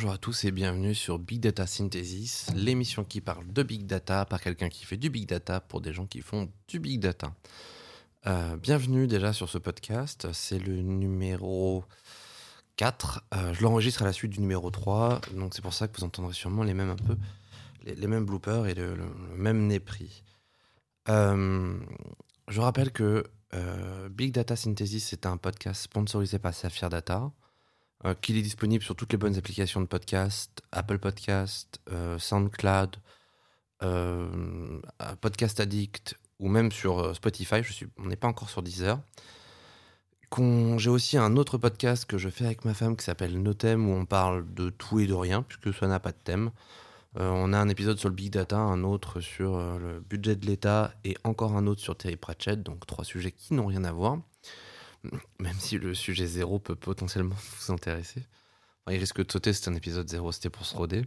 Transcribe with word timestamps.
Bonjour 0.00 0.14
à 0.14 0.16
tous 0.16 0.46
et 0.46 0.50
bienvenue 0.50 0.94
sur 0.94 1.18
Big 1.18 1.40
Data 1.40 1.66
Synthesis, 1.66 2.46
l'émission 2.54 3.04
qui 3.04 3.20
parle 3.20 3.46
de 3.52 3.62
Big 3.62 3.84
Data 3.84 4.24
par 4.24 4.40
quelqu'un 4.40 4.70
qui 4.70 4.86
fait 4.86 4.96
du 4.96 5.10
Big 5.10 5.28
Data 5.28 5.60
pour 5.60 5.82
des 5.82 5.92
gens 5.92 6.06
qui 6.06 6.22
font 6.22 6.50
du 6.68 6.80
Big 6.80 7.00
Data. 7.00 7.34
Euh, 8.26 8.56
bienvenue 8.56 9.06
déjà 9.06 9.34
sur 9.34 9.50
ce 9.50 9.58
podcast, 9.58 10.28
c'est 10.32 10.58
le 10.58 10.80
numéro 10.80 11.84
4. 12.76 13.26
Euh, 13.34 13.52
je 13.52 13.62
l'enregistre 13.62 14.00
à 14.00 14.06
la 14.06 14.14
suite 14.14 14.30
du 14.30 14.40
numéro 14.40 14.70
3, 14.70 15.20
donc 15.36 15.52
c'est 15.52 15.60
pour 15.60 15.74
ça 15.74 15.86
que 15.86 15.98
vous 15.98 16.04
entendrez 16.04 16.32
sûrement 16.32 16.62
les 16.62 16.72
mêmes 16.72 16.88
un 16.88 16.96
peu, 16.96 17.18
les, 17.84 18.06
mêmes 18.06 18.24
bloopers 18.24 18.68
et 18.68 18.74
le, 18.74 18.96
même 19.36 19.66
nez 19.66 19.80
pris. 19.80 20.24
Euh, 21.10 21.78
je 22.48 22.60
rappelle 22.62 22.90
que 22.90 23.24
Big 24.08 24.32
Data 24.32 24.56
Synthesis 24.56 25.00
c'est 25.00 25.26
un 25.26 25.36
podcast 25.36 25.82
sponsorisé 25.82 26.38
par 26.38 26.54
Saphir 26.54 26.88
Data. 26.88 27.30
Euh, 28.06 28.14
qu'il 28.14 28.38
est 28.38 28.42
disponible 28.42 28.82
sur 28.82 28.96
toutes 28.96 29.12
les 29.12 29.18
bonnes 29.18 29.36
applications 29.36 29.80
de 29.82 29.86
podcast, 29.86 30.62
Apple 30.72 30.98
Podcast, 30.98 31.80
euh, 31.92 32.18
SoundCloud, 32.18 32.96
euh, 33.82 34.80
Podcast 35.20 35.60
Addict 35.60 36.16
ou 36.38 36.48
même 36.48 36.72
sur 36.72 37.14
Spotify. 37.14 37.62
Je 37.62 37.72
suis, 37.72 37.86
on 37.98 38.06
n'est 38.06 38.16
pas 38.16 38.28
encore 38.28 38.48
sur 38.48 38.62
Deezer. 38.62 38.98
J'ai 40.76 40.88
aussi 40.88 41.18
un 41.18 41.36
autre 41.36 41.58
podcast 41.58 42.06
que 42.06 42.16
je 42.16 42.30
fais 42.30 42.46
avec 42.46 42.64
ma 42.64 42.72
femme 42.72 42.96
qui 42.96 43.04
s'appelle 43.04 43.42
No 43.42 43.52
Thème 43.52 43.86
où 43.90 43.92
on 43.92 44.06
parle 44.06 44.46
de 44.54 44.70
tout 44.70 45.00
et 45.00 45.06
de 45.06 45.12
rien 45.12 45.42
puisque 45.42 45.76
ça 45.76 45.88
n'a 45.88 45.98
pas 45.98 46.12
de 46.12 46.18
thème. 46.22 46.52
on 47.16 47.52
a 47.52 47.58
un 47.58 47.68
épisode 47.68 47.98
sur 47.98 48.08
le 48.08 48.14
big 48.14 48.32
data, 48.32 48.56
un 48.56 48.84
autre 48.84 49.20
sur 49.20 49.58
le 49.58 49.98
budget 49.98 50.36
de 50.36 50.46
l'État 50.46 50.94
et 51.04 51.16
encore 51.24 51.56
un 51.56 51.66
autre 51.66 51.80
sur 51.80 51.96
Terry 51.96 52.16
Pratchett, 52.16 52.62
donc 52.62 52.86
trois 52.86 53.04
sujets 53.04 53.32
qui 53.32 53.54
n'ont 53.54 53.66
rien 53.66 53.82
à 53.82 53.90
voir 53.90 54.18
même 55.38 55.58
si 55.58 55.78
le 55.78 55.94
sujet 55.94 56.26
zéro 56.26 56.58
peut 56.58 56.76
potentiellement 56.76 57.36
vous 57.58 57.72
intéresser. 57.72 58.22
il 58.88 58.98
risque 58.98 59.24
de 59.24 59.30
sauter, 59.30 59.52
c'est 59.52 59.68
un 59.68 59.74
épisode 59.74 60.08
zéro, 60.08 60.32
c'était 60.32 60.50
pour 60.50 60.66
se 60.66 60.76
roder. 60.76 61.04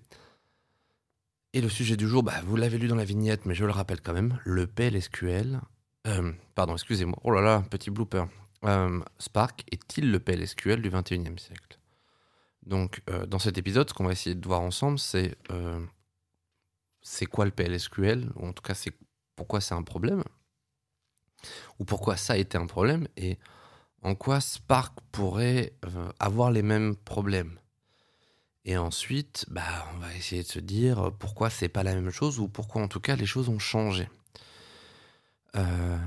Et 1.54 1.62
le 1.62 1.70
sujet 1.70 1.96
du 1.96 2.08
jour, 2.08 2.24
bah, 2.24 2.42
vous 2.46 2.56
l'avez 2.56 2.80
lu 2.80 2.88
dans 2.88 2.96
la 2.96 3.06
vignette, 3.06 3.46
mais 3.46 3.54
je 3.54 3.66
le 3.66 3.72
rappelle 3.72 4.02
quand 4.02 4.14
même, 4.14 4.40
le 4.44 4.66
PLSQL. 4.66 5.62
Euh, 6.08 6.32
pardon, 6.56 6.74
excusez-moi. 6.74 7.18
Oh 7.24 7.32
là 7.32 7.42
là, 7.42 7.64
petit 7.70 7.92
blooper. 7.92 8.26
Euh, 8.66 9.00
Spark 9.20 9.64
est-il 9.72 10.12
le 10.12 10.20
PLSQL 10.20 10.82
du 10.82 10.90
21e 10.90 11.38
siècle? 11.38 11.80
Donc, 12.66 13.02
euh, 13.10 13.26
dans 13.28 13.40
cet 13.40 13.58
épisode, 13.58 13.88
ce 13.90 13.94
qu'on 13.94 14.06
va 14.06 14.14
essayer 14.14 14.36
de 14.36 14.48
voir 14.48 14.62
ensemble, 14.62 14.98
c'est 14.98 15.38
c'est 17.04 17.26
quoi 17.26 17.46
le 17.46 17.52
PLSQL, 17.52 18.32
ou 18.38 18.48
en 18.48 18.54
tout 18.54 18.64
cas, 18.64 18.74
c'est 18.74 18.94
pourquoi 19.36 19.62
c'est 19.62 19.76
un 19.76 19.84
problème, 19.84 20.24
ou 21.78 21.86
pourquoi 21.86 22.18
ça 22.18 22.34
a 22.34 22.38
été 22.38 22.58
un 22.58 22.66
problème, 22.66 23.08
et 23.18 23.38
en 24.04 24.16
quoi 24.16 24.42
Spark 24.42 24.94
pourrait 25.12 25.74
euh, 25.86 26.10
avoir 26.20 26.52
les 26.52 26.62
mêmes 26.62 26.96
problèmes? 26.96 27.58
Et 28.66 28.78
ensuite, 28.78 29.46
bah, 29.50 29.86
on 29.94 30.00
va 30.00 30.14
essayer 30.16 30.44
de 30.44 30.48
se 30.48 30.60
dire 30.60 31.12
pourquoi 31.20 31.50
c'est 31.50 31.70
pas 31.70 31.84
la 31.84 31.96
même 31.96 32.12
chose 32.12 32.40
ou 32.40 32.48
pourquoi 32.48 32.82
en 32.82 32.88
tout 32.88 33.02
cas 33.02 33.16
les 33.16 33.26
choses 33.26 33.50
ont 33.50 33.60
changé. 33.60 34.10
Euh, 35.56 35.98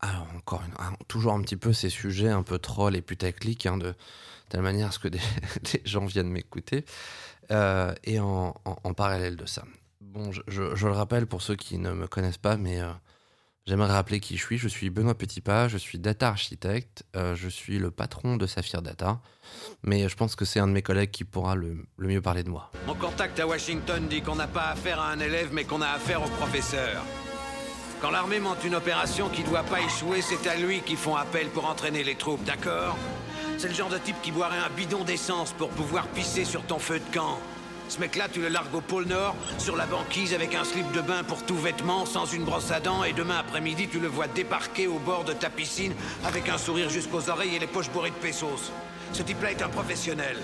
alors 0.00 0.26
encore 0.34 0.62
toujours 1.06 1.32
un 1.32 1.42
petit 1.42 1.56
peu 1.56 1.72
ces 1.72 1.90
sujets 1.90 2.30
un 2.30 2.42
peu 2.42 2.58
troll 2.58 2.96
et 2.96 3.02
putaclic, 3.02 3.66
hein, 3.66 3.76
de 3.76 3.94
telle 4.48 4.62
manière 4.62 4.88
à 4.88 4.90
ce 4.90 4.98
que 4.98 5.08
des, 5.08 5.20
gens 5.84 6.06
viennent 6.06 6.30
m'écouter, 6.30 6.84
euh, 7.50 7.94
et 8.04 8.18
en, 8.20 8.54
parallèle 8.96 9.36
de 9.36 9.46
ça. 9.46 9.64
Bon, 10.00 10.32
je, 10.32 10.42
le 10.42 10.92
rappelle 10.92 11.26
pour 11.26 11.42
ceux 11.42 11.56
qui 11.56 11.78
ne 11.78 11.92
me 11.92 12.08
connaissent 12.08 12.38
pas, 12.38 12.56
mais 12.56 12.80
J'aimerais 13.66 13.92
rappeler 13.92 14.18
qui 14.18 14.36
je 14.36 14.44
suis. 14.44 14.58
Je 14.58 14.66
suis 14.66 14.90
Benoît 14.90 15.14
Petitpas, 15.14 15.68
je 15.68 15.78
suis 15.78 15.98
data 15.98 16.28
architecte, 16.28 17.04
euh, 17.14 17.36
je 17.36 17.48
suis 17.48 17.78
le 17.78 17.92
patron 17.92 18.36
de 18.36 18.46
Saphir 18.46 18.82
Data, 18.82 19.20
mais 19.84 20.08
je 20.08 20.16
pense 20.16 20.34
que 20.34 20.44
c'est 20.44 20.58
un 20.58 20.66
de 20.66 20.72
mes 20.72 20.82
collègues 20.82 21.12
qui 21.12 21.22
pourra 21.22 21.54
le, 21.54 21.86
mieux 21.98 22.20
parler 22.20 22.42
de 22.42 22.50
moi. 22.50 22.72
Mon 22.86 22.94
contact 22.94 23.38
à 23.38 23.46
Washington 23.46 24.08
dit 24.08 24.20
qu'on 24.20 24.34
n'a 24.34 24.48
pas 24.48 24.70
affaire 24.70 25.00
à 25.00 25.10
un 25.10 25.20
élève, 25.20 25.50
mais 25.52 25.64
qu'on 25.64 25.80
a 25.80 25.88
affaire 25.88 26.22
au 26.24 26.28
professeur. 26.28 27.02
Quand 28.00 28.10
l'armée 28.10 28.40
monte 28.40 28.64
une 28.64 28.74
opération 28.74 29.28
qui 29.28 29.44
doit 29.44 29.62
pas 29.62 29.80
échouer, 29.80 30.22
c'est 30.22 30.48
à 30.48 30.56
lui 30.56 30.80
qu'ils 30.80 30.96
font 30.96 31.14
appel 31.14 31.46
pour 31.48 31.66
entraîner 31.66 32.02
les 32.02 32.16
troupes, 32.16 32.42
d'accord? 32.42 32.96
C'est 33.58 33.68
le 33.68 33.74
genre 33.74 33.90
de 33.90 33.98
type 33.98 34.20
qui 34.22 34.32
boirait 34.32 34.58
un 34.58 34.70
bidon 34.70 35.04
d'essence 35.04 35.52
pour 35.52 35.68
pouvoir 35.68 36.08
pisser 36.08 36.44
sur 36.44 36.64
ton 36.64 36.80
feu 36.80 36.98
de 36.98 37.14
camp. 37.14 37.38
Ce 37.92 38.00
mec-là, 38.00 38.26
tu 38.26 38.40
le 38.40 38.48
largues 38.48 38.74
au 38.74 38.80
pôle 38.80 39.04
Nord, 39.04 39.36
sur 39.58 39.76
la 39.76 39.84
banquise 39.84 40.32
avec 40.32 40.54
un 40.54 40.64
slip 40.64 40.90
de 40.92 41.02
bain 41.02 41.24
pour 41.24 41.44
tout 41.44 41.58
vêtement, 41.58 42.06
sans 42.06 42.24
une 42.24 42.42
brosse 42.42 42.70
à 42.70 42.80
dents, 42.80 43.04
et 43.04 43.12
demain 43.12 43.36
après-midi, 43.36 43.86
tu 43.86 44.00
le 44.00 44.08
vois 44.08 44.28
débarquer 44.28 44.86
au 44.86 44.98
bord 44.98 45.24
de 45.24 45.34
ta 45.34 45.50
piscine 45.50 45.92
avec 46.24 46.48
un 46.48 46.56
sourire 46.56 46.88
jusqu'aux 46.88 47.28
oreilles 47.28 47.54
et 47.54 47.58
les 47.58 47.66
poches 47.66 47.90
bourrées 47.90 48.08
de 48.08 48.14
pesos. 48.14 48.72
Ce 49.12 49.22
type-là 49.22 49.50
est 49.50 49.60
un 49.60 49.68
professionnel. 49.68 50.38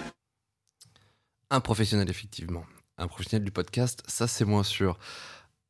Un 1.48 1.60
professionnel, 1.60 2.10
effectivement. 2.10 2.66
Un 2.98 3.09
professionnel 3.09 3.47
du 3.47 3.50
podcast, 3.50 4.03
ça 4.06 4.28
c'est 4.28 4.44
moins 4.44 4.62
sûr. 4.62 4.98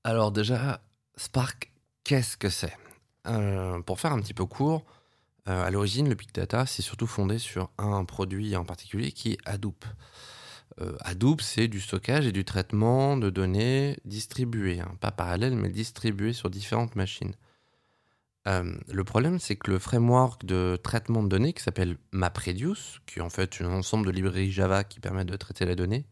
Alors 0.02 0.32
déjà, 0.32 0.80
Spark, 1.16 1.70
qu'est-ce 2.02 2.36
que 2.36 2.48
c'est? 2.48 2.76
Euh, 3.28 3.80
Pour 3.82 4.00
faire 4.00 4.12
un 4.12 4.20
petit 4.20 4.34
peu 4.34 4.46
court, 4.46 4.84
euh, 5.46 5.64
à 5.64 5.70
l'origine, 5.70 6.08
le 6.08 6.16
Big 6.16 6.32
Data, 6.32 6.66
c'est 6.66 6.82
surtout 6.82 7.06
fondé 7.06 7.38
sur 7.38 7.70
un 7.78 8.04
produit 8.04 8.56
en 8.56 8.64
particulier 8.64 9.12
qui 9.12 9.34
est 9.34 9.38
Hadoop. 9.44 9.84
Euh, 10.80 10.96
Hadoop, 11.00 11.40
c'est 11.40 11.68
du 11.68 11.80
stockage 11.80 12.26
et 12.26 12.32
du 12.32 12.44
traitement 12.44 13.16
de 13.16 13.30
données 13.30 13.98
distribuées, 14.04 14.80
hein. 14.80 14.94
pas 15.00 15.10
parallèles, 15.10 15.56
mais 15.56 15.70
distribuées 15.70 16.32
sur 16.32 16.50
différentes 16.50 16.94
machines. 16.94 17.34
Euh, 18.46 18.78
le 18.88 19.04
problème, 19.04 19.38
c'est 19.40 19.56
que 19.56 19.70
le 19.70 19.78
framework 19.78 20.44
de 20.44 20.78
traitement 20.82 21.22
de 21.22 21.28
données 21.28 21.52
qui 21.52 21.62
s'appelle 21.62 21.98
MapReduce, 22.12 23.00
qui 23.06 23.18
est 23.18 23.22
en 23.22 23.30
fait 23.30 23.60
un 23.60 23.72
ensemble 23.72 24.06
de 24.06 24.12
librairies 24.12 24.52
Java 24.52 24.84
qui 24.84 25.00
permettent 25.00 25.28
de 25.28 25.36
traiter 25.36 25.64
la 25.64 25.74
donnée, 25.74 26.06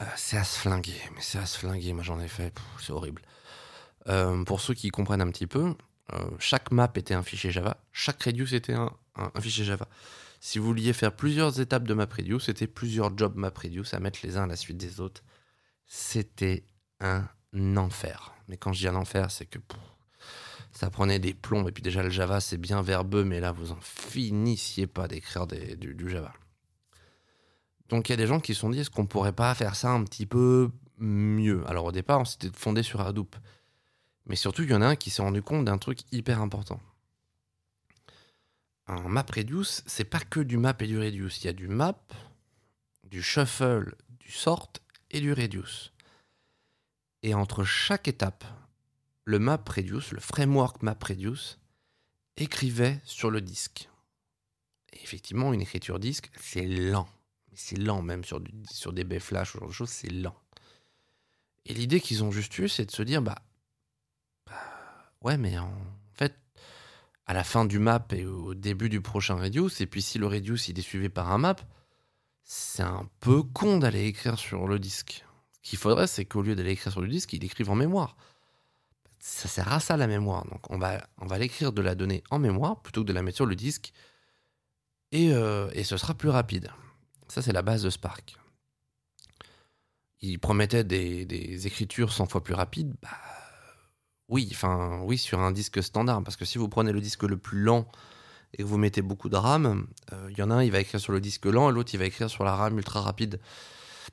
euh, 0.00 0.04
c'est 0.16 0.36
à 0.36 0.44
se 0.44 0.58
flinguer. 0.58 1.00
Mais 1.14 1.20
c'est 1.20 1.38
à 1.38 1.46
se 1.46 1.58
flinguer, 1.58 1.92
moi 1.92 2.04
j'en 2.04 2.20
ai 2.20 2.28
fait, 2.28 2.54
c'est 2.80 2.92
horrible. 2.92 3.22
pour 4.46 4.60
ceux 4.60 4.74
qui 4.74 4.90
comprennent 4.90 5.20
un 5.20 5.30
petit 5.30 5.46
peu, 5.46 5.74
chaque 6.38 6.72
map 6.72 6.90
était 6.96 7.14
un 7.14 7.22
fichier 7.22 7.50
Java, 7.50 7.76
chaque 7.92 8.22
reduce 8.22 8.52
était 8.52 8.74
un 8.74 8.90
fichier 9.40 9.64
Java. 9.64 9.88
Si 10.42 10.58
vous 10.58 10.64
vouliez 10.64 10.94
faire 10.94 11.14
plusieurs 11.14 11.60
étapes 11.60 11.84
de 11.84 11.92
MapReduce, 11.92 12.46
c'était 12.46 12.66
plusieurs 12.66 13.16
jobs 13.16 13.36
MapReduce 13.36 13.92
à 13.92 14.00
mettre 14.00 14.20
les 14.22 14.38
uns 14.38 14.44
à 14.44 14.46
la 14.46 14.56
suite 14.56 14.78
des 14.78 14.98
autres. 14.98 15.22
C'était 15.86 16.64
un 17.00 17.28
enfer. 17.76 18.32
Mais 18.48 18.56
quand 18.56 18.72
je 18.72 18.80
dis 18.80 18.88
un 18.88 18.94
enfer, 18.94 19.30
c'est 19.30 19.44
que 19.44 19.58
ça 20.72 20.88
prenait 20.88 21.18
des 21.18 21.34
plombs. 21.34 21.68
Et 21.68 21.72
puis 21.72 21.82
déjà, 21.82 22.02
le 22.02 22.08
Java, 22.08 22.40
c'est 22.40 22.56
bien 22.56 22.80
verbeux, 22.80 23.22
mais 23.22 23.38
là, 23.38 23.52
vous 23.52 23.70
en 23.70 23.78
finissiez 23.82 24.86
pas 24.86 25.08
d'écrire 25.08 25.46
du, 25.46 26.08
Java. 26.08 26.32
Donc 27.90 28.08
il 28.08 28.12
y 28.12 28.14
a 28.14 28.16
des 28.16 28.26
gens 28.26 28.40
qui 28.40 28.54
se 28.54 28.60
sont 28.60 28.70
dit, 28.70 28.80
est-ce 28.80 28.90
qu'on 28.90 29.06
pourrait 29.06 29.34
pas 29.34 29.54
faire 29.54 29.76
ça 29.76 29.90
un 29.90 30.04
petit 30.04 30.24
peu 30.24 30.70
mieux? 30.96 31.68
Alors 31.68 31.84
au 31.84 31.92
départ, 31.92 32.26
c'était 32.26 32.50
fondé 32.56 32.82
sur 32.82 33.02
Hadoop. 33.02 33.36
Mais 34.24 34.36
surtout, 34.36 34.62
il 34.62 34.70
y 34.70 34.74
en 34.74 34.80
a 34.80 34.86
un 34.86 34.96
qui 34.96 35.10
s'est 35.10 35.22
rendu 35.22 35.42
compte 35.42 35.66
d'un 35.66 35.76
truc 35.76 36.00
hyper 36.12 36.40
important 36.40 36.80
un 38.90 39.08
map 39.08 39.26
reduce, 39.34 39.82
c'est 39.86 40.04
pas 40.04 40.20
que 40.20 40.40
du 40.40 40.56
map 40.56 40.74
et 40.80 40.86
du 40.86 40.98
reduce. 40.98 41.42
Il 41.42 41.46
y 41.46 41.50
a 41.50 41.52
du 41.52 41.68
map, 41.68 41.98
du 43.04 43.22
shuffle, 43.22 43.94
du 44.18 44.32
sort 44.32 44.72
et 45.10 45.20
du 45.20 45.32
reduce. 45.32 45.92
Et 47.22 47.34
entre 47.34 47.64
chaque 47.64 48.08
étape, 48.08 48.44
le 49.24 49.38
map 49.38 49.62
reduce, 49.64 50.12
le 50.12 50.20
framework 50.20 50.82
map 50.82 50.98
reduce, 51.00 51.58
écrivait 52.36 53.00
sur 53.04 53.30
le 53.30 53.40
disque. 53.40 53.88
Et 54.92 55.02
effectivement, 55.02 55.52
une 55.52 55.60
écriture 55.60 56.00
disque, 56.00 56.30
c'est 56.40 56.66
lent. 56.66 57.08
C'est 57.54 57.78
lent 57.78 58.02
même 58.02 58.24
sur, 58.24 58.40
des 58.40 59.04
baies 59.04 59.20
flash 59.20 59.54
ou 59.54 59.70
genre 59.70 59.86
de 59.86 59.92
c'est 59.92 60.10
lent. 60.10 60.36
Et 61.66 61.74
l'idée 61.74 62.00
qu'ils 62.00 62.24
ont 62.24 62.32
juste 62.32 62.58
eue, 62.58 62.68
c'est 62.68 62.86
de 62.86 62.90
se 62.90 63.02
dire, 63.02 63.22
bah, 63.22 63.42
bah 64.46 64.54
ouais, 65.20 65.36
mais 65.36 65.58
en 65.58 65.72
à 67.30 67.32
la 67.32 67.44
fin 67.44 67.64
du 67.64 67.78
map 67.78 68.04
et 68.10 68.26
au 68.26 68.54
début 68.54 68.88
du 68.88 69.00
prochain 69.00 69.36
reduce. 69.36 69.80
Et 69.80 69.86
puis 69.86 70.02
si 70.02 70.18
le 70.18 70.26
reduce 70.26 70.66
il 70.66 70.76
est 70.76 70.82
suivi 70.82 71.08
par 71.08 71.30
un 71.30 71.38
map, 71.38 71.54
c'est 72.42 72.82
un 72.82 73.08
peu 73.20 73.44
con 73.44 73.78
d'aller 73.78 74.06
écrire 74.06 74.36
sur 74.36 74.66
le 74.66 74.80
disque. 74.80 75.24
Ce 75.52 75.60
qu'il 75.70 75.78
faudrait, 75.78 76.08
c'est 76.08 76.24
qu'au 76.24 76.42
lieu 76.42 76.56
d'aller 76.56 76.72
écrire 76.72 76.90
sur 76.90 77.00
le 77.00 77.06
disque, 77.06 77.32
il 77.32 77.44
écrive 77.44 77.70
en 77.70 77.76
mémoire. 77.76 78.16
Ça 79.20 79.46
sert 79.46 79.72
à 79.72 79.78
ça 79.78 79.96
la 79.96 80.08
mémoire. 80.08 80.44
Donc 80.46 80.68
on 80.72 80.78
va, 80.78 81.06
on 81.18 81.26
va 81.26 81.38
l'écrire 81.38 81.72
de 81.72 81.80
la 81.80 81.94
donnée 81.94 82.24
en 82.30 82.40
mémoire 82.40 82.82
plutôt 82.82 83.02
que 83.02 83.06
de 83.06 83.12
la 83.12 83.22
mettre 83.22 83.36
sur 83.36 83.46
le 83.46 83.54
disque. 83.54 83.92
Et, 85.12 85.32
euh, 85.32 85.70
et 85.72 85.84
ce 85.84 85.96
sera 85.96 86.14
plus 86.14 86.30
rapide. 86.30 86.72
Ça, 87.28 87.42
c'est 87.42 87.52
la 87.52 87.62
base 87.62 87.84
de 87.84 87.90
Spark. 87.90 88.34
Il 90.20 90.40
promettait 90.40 90.82
des, 90.82 91.26
des 91.26 91.68
écritures 91.68 92.12
100 92.12 92.26
fois 92.26 92.42
plus 92.42 92.54
rapides. 92.54 92.92
Bah, 93.00 93.08
oui, 94.30 94.48
enfin, 94.52 95.04
sur 95.16 95.40
un 95.40 95.50
disque 95.50 95.82
standard. 95.82 96.22
Parce 96.22 96.36
que 96.36 96.44
si 96.44 96.56
vous 96.56 96.68
prenez 96.68 96.92
le 96.92 97.00
disque 97.00 97.24
le 97.24 97.36
plus 97.36 97.60
lent 97.60 97.86
et 98.54 98.58
que 98.58 98.62
vous 98.62 98.78
mettez 98.78 99.02
beaucoup 99.02 99.28
de 99.28 99.36
RAM, 99.36 99.86
il 100.10 100.14
euh, 100.14 100.30
y 100.38 100.42
en 100.42 100.50
a 100.50 100.54
un, 100.54 100.62
il 100.62 100.70
va 100.70 100.80
écrire 100.80 101.00
sur 101.00 101.12
le 101.12 101.20
disque 101.20 101.46
lent 101.46 101.70
et 101.70 101.72
l'autre, 101.72 101.92
il 101.94 101.98
va 101.98 102.06
écrire 102.06 102.30
sur 102.30 102.44
la 102.44 102.54
RAM 102.54 102.78
ultra 102.78 103.00
rapide. 103.00 103.40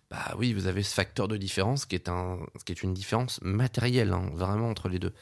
Bah 0.10 0.36
oui, 0.38 0.54
vous 0.54 0.68
avez 0.68 0.84
ce 0.84 0.94
facteur 0.94 1.28
de 1.28 1.38
différence 1.38 1.86
qui 1.86 1.96
est, 1.96 2.10
un, 2.10 2.40
qui 2.66 2.72
est 2.72 2.84
une 2.84 2.94
différence 2.94 3.40
matérielle, 3.42 4.12
hein, 4.12 4.30
vraiment, 4.34 4.70
entre 4.70 4.90
les 4.90 5.00
deux. 5.00 5.14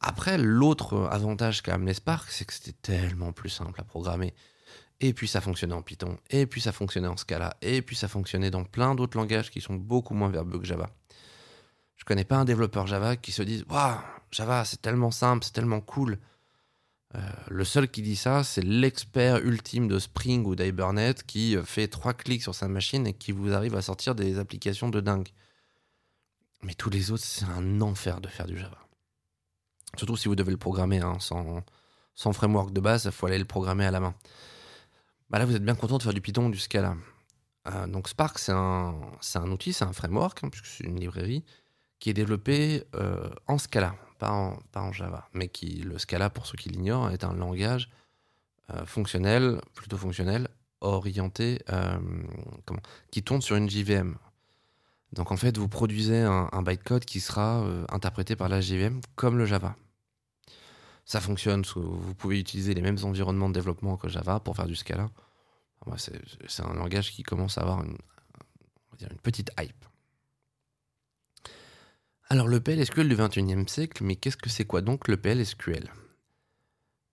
Après, 0.00 0.38
l'autre 0.38 1.08
avantage 1.10 1.62
qu'a 1.62 1.74
amené 1.74 1.92
Spark, 1.94 2.30
c'est 2.30 2.44
que 2.44 2.52
c'était 2.52 2.76
tellement 2.80 3.32
plus 3.32 3.48
simple 3.50 3.80
à 3.80 3.84
programmer. 3.84 4.34
et 5.00 5.12
puis 5.12 5.28
ça 5.28 5.40
fonctionnait 5.40 5.74
en 5.74 5.82
Python, 5.82 6.18
et 6.30 6.46
puis 6.46 6.60
ça 6.60 6.72
fonctionnait 6.72 7.08
en 7.08 7.16
Scala, 7.16 7.56
et 7.62 7.82
puis 7.82 7.96
ça 7.96 8.08
fonctionnait 8.08 8.50
dans 8.50 8.64
plein 8.64 8.94
d'autres 8.96 9.16
langages 9.16 9.50
qui 9.50 9.60
sont 9.60 9.74
beaucoup 9.74 10.14
moins 10.14 10.28
verbeux 10.28 10.58
que 10.58 10.66
Java. 10.66 10.90
Je 11.98 12.04
connais 12.04 12.24
pas 12.24 12.36
un 12.36 12.44
développeur 12.44 12.86
Java 12.86 13.16
qui 13.16 13.32
se 13.32 13.42
dise 13.42 13.64
Waouh, 13.68 13.98
Java, 14.30 14.64
c'est 14.64 14.80
tellement 14.80 15.10
simple, 15.10 15.44
c'est 15.44 15.52
tellement 15.52 15.80
cool. 15.80 16.18
Euh, 17.14 17.20
le 17.48 17.64
seul 17.64 17.88
qui 17.90 18.02
dit 18.02 18.16
ça, 18.16 18.44
c'est 18.44 18.62
l'expert 18.62 19.38
ultime 19.38 19.88
de 19.88 19.98
Spring 19.98 20.44
ou 20.46 20.54
d'Hibernate 20.54 21.22
qui 21.24 21.56
fait 21.64 21.88
trois 21.88 22.14
clics 22.14 22.42
sur 22.42 22.54
sa 22.54 22.68
machine 22.68 23.06
et 23.06 23.14
qui 23.14 23.32
vous 23.32 23.52
arrive 23.52 23.74
à 23.76 23.82
sortir 23.82 24.14
des 24.14 24.38
applications 24.38 24.88
de 24.88 25.00
dingue. 25.00 25.28
Mais 26.62 26.74
tous 26.74 26.90
les 26.90 27.10
autres, 27.10 27.24
c'est 27.24 27.44
un 27.44 27.80
enfer 27.80 28.20
de 28.20 28.28
faire 28.28 28.46
du 28.46 28.58
Java. 28.58 28.78
Surtout 29.96 30.16
si 30.16 30.28
vous 30.28 30.36
devez 30.36 30.50
le 30.50 30.58
programmer 30.58 31.00
hein, 31.00 31.18
sans, 31.18 31.62
sans 32.14 32.32
framework 32.32 32.72
de 32.72 32.80
base, 32.80 33.04
il 33.06 33.12
faut 33.12 33.26
aller 33.26 33.38
le 33.38 33.44
programmer 33.44 33.84
à 33.86 33.90
la 33.90 34.00
main. 34.00 34.14
Bah 35.30 35.38
là, 35.38 35.46
vous 35.46 35.54
êtes 35.54 35.64
bien 35.64 35.74
content 35.74 35.98
de 35.98 36.02
faire 36.02 36.14
du 36.14 36.20
Python 36.20 36.46
ou 36.46 36.50
du 36.50 36.58
Scala. 36.58 36.96
Euh, 37.68 37.86
donc 37.86 38.08
Spark, 38.08 38.38
c'est 38.38 38.52
un, 38.52 38.94
un, 39.34 39.50
outil, 39.50 39.72
c'est 39.72 39.84
un 39.84 39.92
framework, 39.92 40.42
hein, 40.42 40.48
puisque 40.50 40.66
c'est 40.66 40.84
une 40.84 40.98
librairie, 40.98 41.44
qui 41.98 42.10
est 42.10 42.14
développé 42.14 42.84
euh, 42.94 43.28
en 43.46 43.58
Scala, 43.58 43.94
pas 44.18 44.30
en, 44.30 44.92
Java. 44.92 45.28
Mais 45.32 45.48
qui, 45.48 45.82
le 45.82 45.98
Scala, 45.98 46.30
pour 46.30 46.46
ceux 46.46 46.56
qui 46.56 46.68
l'ignorent, 46.68 47.10
est 47.10 47.24
un 47.24 47.34
langage 47.34 47.90
euh, 48.70 48.84
fonctionnel, 48.86 49.60
plutôt 49.74 49.96
fonctionnel, 49.96 50.48
orienté, 50.80 51.60
comment, 52.64 52.80
qui 53.10 53.24
tourne 53.24 53.42
sur 53.42 53.56
une 53.56 53.68
JVM. 53.68 54.16
Donc 55.12 55.32
en 55.32 55.36
fait, 55.36 55.58
vous 55.58 55.66
produisez 55.66 56.20
un, 56.20 56.62
bytecode 56.62 57.04
qui 57.04 57.18
sera 57.18 57.64
interprété 57.88 58.36
par 58.36 58.48
la 58.48 58.60
JVM 58.60 59.00
comme 59.16 59.38
le 59.38 59.44
Java 59.44 59.74
ça 61.08 61.20
fonctionne. 61.20 61.62
Vous 61.74 62.14
pouvez 62.14 62.38
utiliser 62.38 62.74
les 62.74 62.82
mêmes 62.82 62.98
environnements 63.02 63.48
de 63.48 63.54
développement 63.54 63.96
que 63.96 64.08
Java 64.08 64.40
pour 64.40 64.54
faire 64.54 64.66
du 64.66 64.76
Scala. 64.76 65.08
C'est 65.96 66.62
un 66.62 66.74
langage 66.74 67.12
qui 67.12 67.22
commence 67.22 67.56
à 67.56 67.62
avoir 67.62 67.82
une 67.82 67.96
petite 69.22 69.50
hype. 69.58 69.84
Alors 72.30 72.46
le 72.46 72.60
PLSQL 72.60 73.08
du 73.08 73.16
21e 73.16 73.66
siècle, 73.68 74.04
mais 74.04 74.14
qu'est-ce 74.14 74.36
que 74.36 74.50
c'est 74.50 74.66
quoi 74.66 74.82
donc 74.82 75.08
le 75.08 75.16
PLSQL 75.16 75.90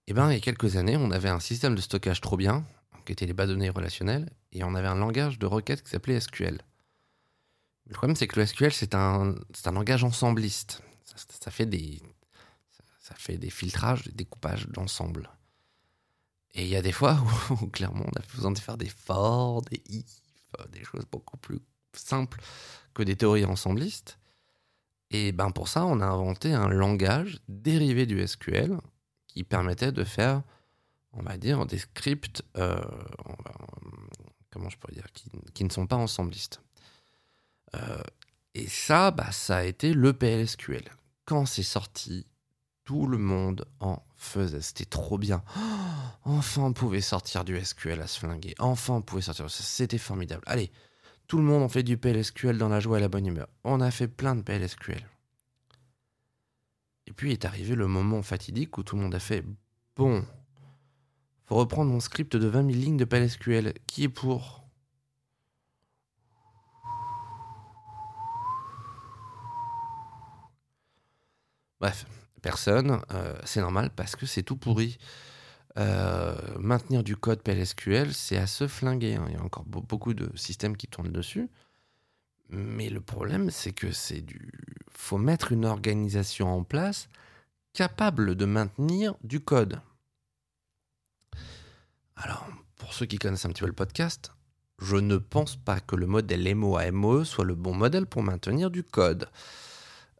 Eh 0.08 0.12
bien, 0.12 0.30
il 0.30 0.34
y 0.34 0.36
a 0.36 0.40
quelques 0.40 0.76
années, 0.76 0.98
on 0.98 1.10
avait 1.10 1.30
un 1.30 1.40
système 1.40 1.74
de 1.74 1.80
stockage 1.80 2.20
trop 2.20 2.36
bien, 2.36 2.66
qui 3.06 3.12
était 3.12 3.24
les 3.24 3.32
bases 3.32 3.48
de 3.48 3.54
données 3.54 3.70
relationnelles, 3.70 4.28
et 4.52 4.62
on 4.62 4.74
avait 4.74 4.88
un 4.88 4.96
langage 4.96 5.38
de 5.38 5.46
requête 5.46 5.82
qui 5.82 5.88
s'appelait 5.88 6.20
SQL. 6.20 6.60
Le 7.86 7.94
problème, 7.94 8.14
c'est 8.14 8.26
que 8.26 8.38
le 8.38 8.44
SQL, 8.44 8.74
c'est 8.74 8.94
un, 8.94 9.34
un 9.64 9.72
langage 9.72 10.04
ensembliste. 10.04 10.82
ça, 11.40 11.50
fait 11.50 11.64
des, 11.64 12.02
ça 13.00 13.14
fait 13.14 13.38
des 13.38 13.48
filtrages, 13.48 14.04
des 14.04 14.12
découpages 14.12 14.68
d'ensemble. 14.68 15.30
Et 16.52 16.64
il 16.64 16.68
y 16.68 16.76
a 16.76 16.82
des 16.82 16.92
fois 16.92 17.24
où, 17.50 17.66
clairement 17.72 18.04
on 18.04 18.18
a 18.18 18.34
besoin 18.34 18.50
de 18.50 18.58
faire 18.58 18.76
des 18.76 18.90
for, 18.90 19.62
des 19.62 19.82
if, 19.88 20.20
des 20.72 20.84
choses 20.84 21.06
beaucoup 21.10 21.38
plus 21.38 21.60
simples 21.94 22.38
que 22.92 23.02
des 23.02 23.16
théories 23.16 23.46
ensemblistes. 23.46 24.18
Et 25.10 25.32
ben 25.32 25.50
pour 25.50 25.68
ça, 25.68 25.86
on 25.86 26.00
a 26.00 26.06
inventé 26.06 26.52
un 26.52 26.68
langage 26.68 27.38
dérivé 27.48 28.06
du 28.06 28.26
SQL 28.26 28.76
qui 29.28 29.44
permettait 29.44 29.92
de 29.92 30.04
faire, 30.04 30.42
on 31.12 31.22
va 31.22 31.36
dire, 31.36 31.66
des 31.66 31.78
scripts, 31.78 32.42
euh, 32.56 32.80
comment 34.50 34.68
je 34.68 34.78
pourrais 34.78 34.94
dire, 34.94 35.06
qui, 35.12 35.64
ne 35.64 35.70
sont 35.70 35.86
pas 35.86 35.96
ensemblistes. 35.96 36.60
Euh, 37.74 38.02
et 38.54 38.66
ça, 38.66 39.10
bah, 39.10 39.30
ça 39.32 39.58
a 39.58 39.64
été 39.64 39.92
le 39.92 40.12
PLSQL. 40.12 40.84
Quand 41.24 41.46
c'est 41.46 41.62
sorti, 41.62 42.26
tout 42.84 43.06
le 43.06 43.18
monde 43.18 43.66
en 43.80 44.02
faisait. 44.16 44.62
C'était 44.62 44.86
trop 44.86 45.18
bien. 45.18 45.42
enfin, 46.24 46.62
on 46.62 46.72
pouvait 46.72 47.00
sortir 47.00 47.44
du 47.44 47.62
SQL 47.62 48.00
à 48.00 48.06
se 48.06 48.18
flinguer. 48.18 48.54
Enfin, 48.58 48.94
on 48.94 49.02
pouvait 49.02 49.22
sortir. 49.22 49.50
C'était 49.50 49.98
formidable. 49.98 50.42
Allez, 50.46 50.72
tout 51.26 51.38
le 51.38 51.44
monde 51.44 51.62
en 51.62 51.68
fait 51.68 51.82
du 51.82 51.96
PLSQL 51.96 52.58
dans 52.58 52.68
la 52.68 52.80
joie 52.80 52.98
et 52.98 53.00
la 53.00 53.08
bonne 53.08 53.26
humeur. 53.26 53.48
On 53.64 53.80
a 53.80 53.90
fait 53.90 54.08
plein 54.08 54.34
de 54.36 54.42
PLSQL. 54.42 55.04
Et 57.06 57.12
puis 57.12 57.32
est 57.32 57.44
arrivé 57.44 57.74
le 57.74 57.86
moment 57.86 58.22
fatidique 58.22 58.76
où 58.78 58.82
tout 58.82 58.96
le 58.96 59.02
monde 59.02 59.14
a 59.14 59.20
fait 59.20 59.44
Bon, 59.96 60.24
faut 61.46 61.54
reprendre 61.54 61.90
mon 61.90 62.00
script 62.00 62.36
de 62.36 62.46
20 62.46 62.70
000 62.70 62.72
lignes 62.72 62.96
de 62.96 63.04
PLSQL. 63.04 63.74
Qui 63.86 64.04
est 64.04 64.08
pour? 64.08 64.64
Bref, 71.80 72.06
personne, 72.42 73.00
euh, 73.12 73.38
c'est 73.44 73.60
normal 73.60 73.90
parce 73.94 74.16
que 74.16 74.26
c'est 74.26 74.42
tout 74.42 74.56
pourri. 74.56 74.98
Euh, 75.78 76.34
maintenir 76.58 77.02
du 77.02 77.16
code 77.16 77.42
PLSQL, 77.42 78.14
c'est 78.14 78.38
à 78.38 78.46
se 78.46 78.66
flinguer. 78.66 79.16
Hein. 79.16 79.26
Il 79.28 79.34
y 79.34 79.38
a 79.38 79.42
encore 79.42 79.64
beaucoup 79.64 80.14
de 80.14 80.30
systèmes 80.36 80.76
qui 80.76 80.86
tournent 80.86 81.12
dessus. 81.12 81.48
Mais 82.48 82.88
le 82.88 83.00
problème, 83.00 83.50
c'est 83.50 83.72
que 83.72 83.92
c'est 83.92 84.20
du. 84.20 84.52
faut 84.90 85.18
mettre 85.18 85.52
une 85.52 85.64
organisation 85.64 86.48
en 86.56 86.62
place 86.62 87.08
capable 87.72 88.36
de 88.36 88.44
maintenir 88.46 89.14
du 89.22 89.40
code. 89.40 89.80
Alors, 92.14 92.46
pour 92.76 92.94
ceux 92.94 93.04
qui 93.04 93.18
connaissent 93.18 93.44
un 93.44 93.50
petit 93.50 93.60
peu 93.60 93.66
le 93.66 93.72
podcast, 93.72 94.32
je 94.78 94.96
ne 94.96 95.16
pense 95.16 95.56
pas 95.56 95.80
que 95.80 95.96
le 95.96 96.06
modèle 96.06 96.54
MOA-MOE 96.54 97.24
soit 97.24 97.44
le 97.44 97.54
bon 97.54 97.74
modèle 97.74 98.06
pour 98.06 98.22
maintenir 98.22 98.70
du 98.70 98.82
code. 98.82 99.28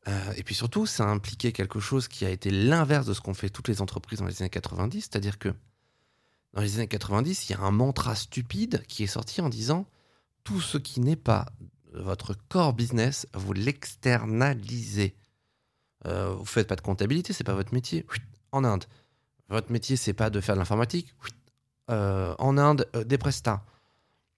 Euh, 0.08 0.32
et 0.36 0.42
puis 0.42 0.54
surtout, 0.54 0.86
ça 0.86 1.04
a 1.04 1.08
impliqué 1.08 1.52
quelque 1.52 1.80
chose 1.80 2.08
qui 2.08 2.24
a 2.24 2.30
été 2.30 2.50
l'inverse 2.50 3.06
de 3.06 3.14
ce 3.14 3.20
qu'ont 3.20 3.34
fait 3.34 3.50
toutes 3.50 3.68
les 3.68 3.82
entreprises 3.82 4.20
dans 4.20 4.26
les 4.26 4.42
années 4.42 4.50
90, 4.50 5.00
c'est-à-dire 5.00 5.38
que 5.38 5.52
dans 6.52 6.62
les 6.62 6.76
années 6.76 6.88
90, 6.88 7.48
il 7.48 7.52
y 7.52 7.54
a 7.54 7.60
un 7.60 7.70
mantra 7.70 8.14
stupide 8.14 8.82
qui 8.86 9.02
est 9.02 9.08
sorti 9.08 9.40
en 9.40 9.48
disant 9.48 9.86
tout 10.44 10.60
ce 10.60 10.78
qui 10.78 11.00
n'est 11.00 11.16
pas 11.16 11.46
votre 11.92 12.34
core 12.48 12.72
business, 12.72 13.26
vous 13.34 13.52
l'externalisez. 13.52 15.16
Euh, 16.06 16.34
vous 16.34 16.44
faites 16.44 16.68
pas 16.68 16.76
de 16.76 16.80
comptabilité, 16.82 17.32
c'est 17.32 17.44
pas 17.44 17.54
votre 17.54 17.74
métier. 17.74 18.06
En 18.52 18.64
Inde, 18.64 18.84
votre 19.48 19.72
métier 19.72 19.96
c'est 19.96 20.12
pas 20.12 20.30
de 20.30 20.40
faire 20.40 20.54
de 20.54 20.60
l'informatique. 20.60 21.14
Euh, 21.90 22.34
en 22.38 22.58
Inde, 22.58 22.88
euh, 22.94 23.04
des 23.04 23.18
prestats. 23.18 23.64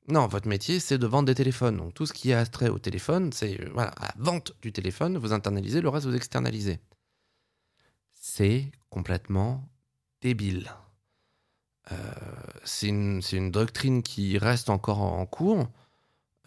Non, 0.09 0.27
votre 0.27 0.49
métier, 0.49 0.81
c'est 0.81 0.97
de 0.97 1.07
vendre 1.07 1.27
des 1.27 1.35
téléphones. 1.35 1.77
Donc 1.77 1.93
tout 1.93 2.07
ce 2.07 2.15
qui 2.15 2.31
est 2.31 2.35
attrait 2.35 2.71
au 2.71 2.79
téléphone, 2.79 3.31
c'est 3.33 3.61
euh, 3.61 3.73
la 3.77 3.93
vente 4.17 4.53
du 4.62 4.73
téléphone, 4.73 5.19
vous 5.19 5.35
internalisez, 5.35 5.83
le 5.83 5.91
reste 5.91 6.07
vous 6.07 6.17
externalisez. 6.17 6.81
C'est 8.15 8.73
complètement 8.88 9.69
débile. 10.23 10.73
Euh, 11.93 11.97
c'est 12.65 12.88
une, 12.88 13.50
doctrine 13.50 14.03
qui 14.03 14.38
reste 14.38 14.71
encore 14.71 15.00
en, 15.00 15.27
cours. 15.27 15.69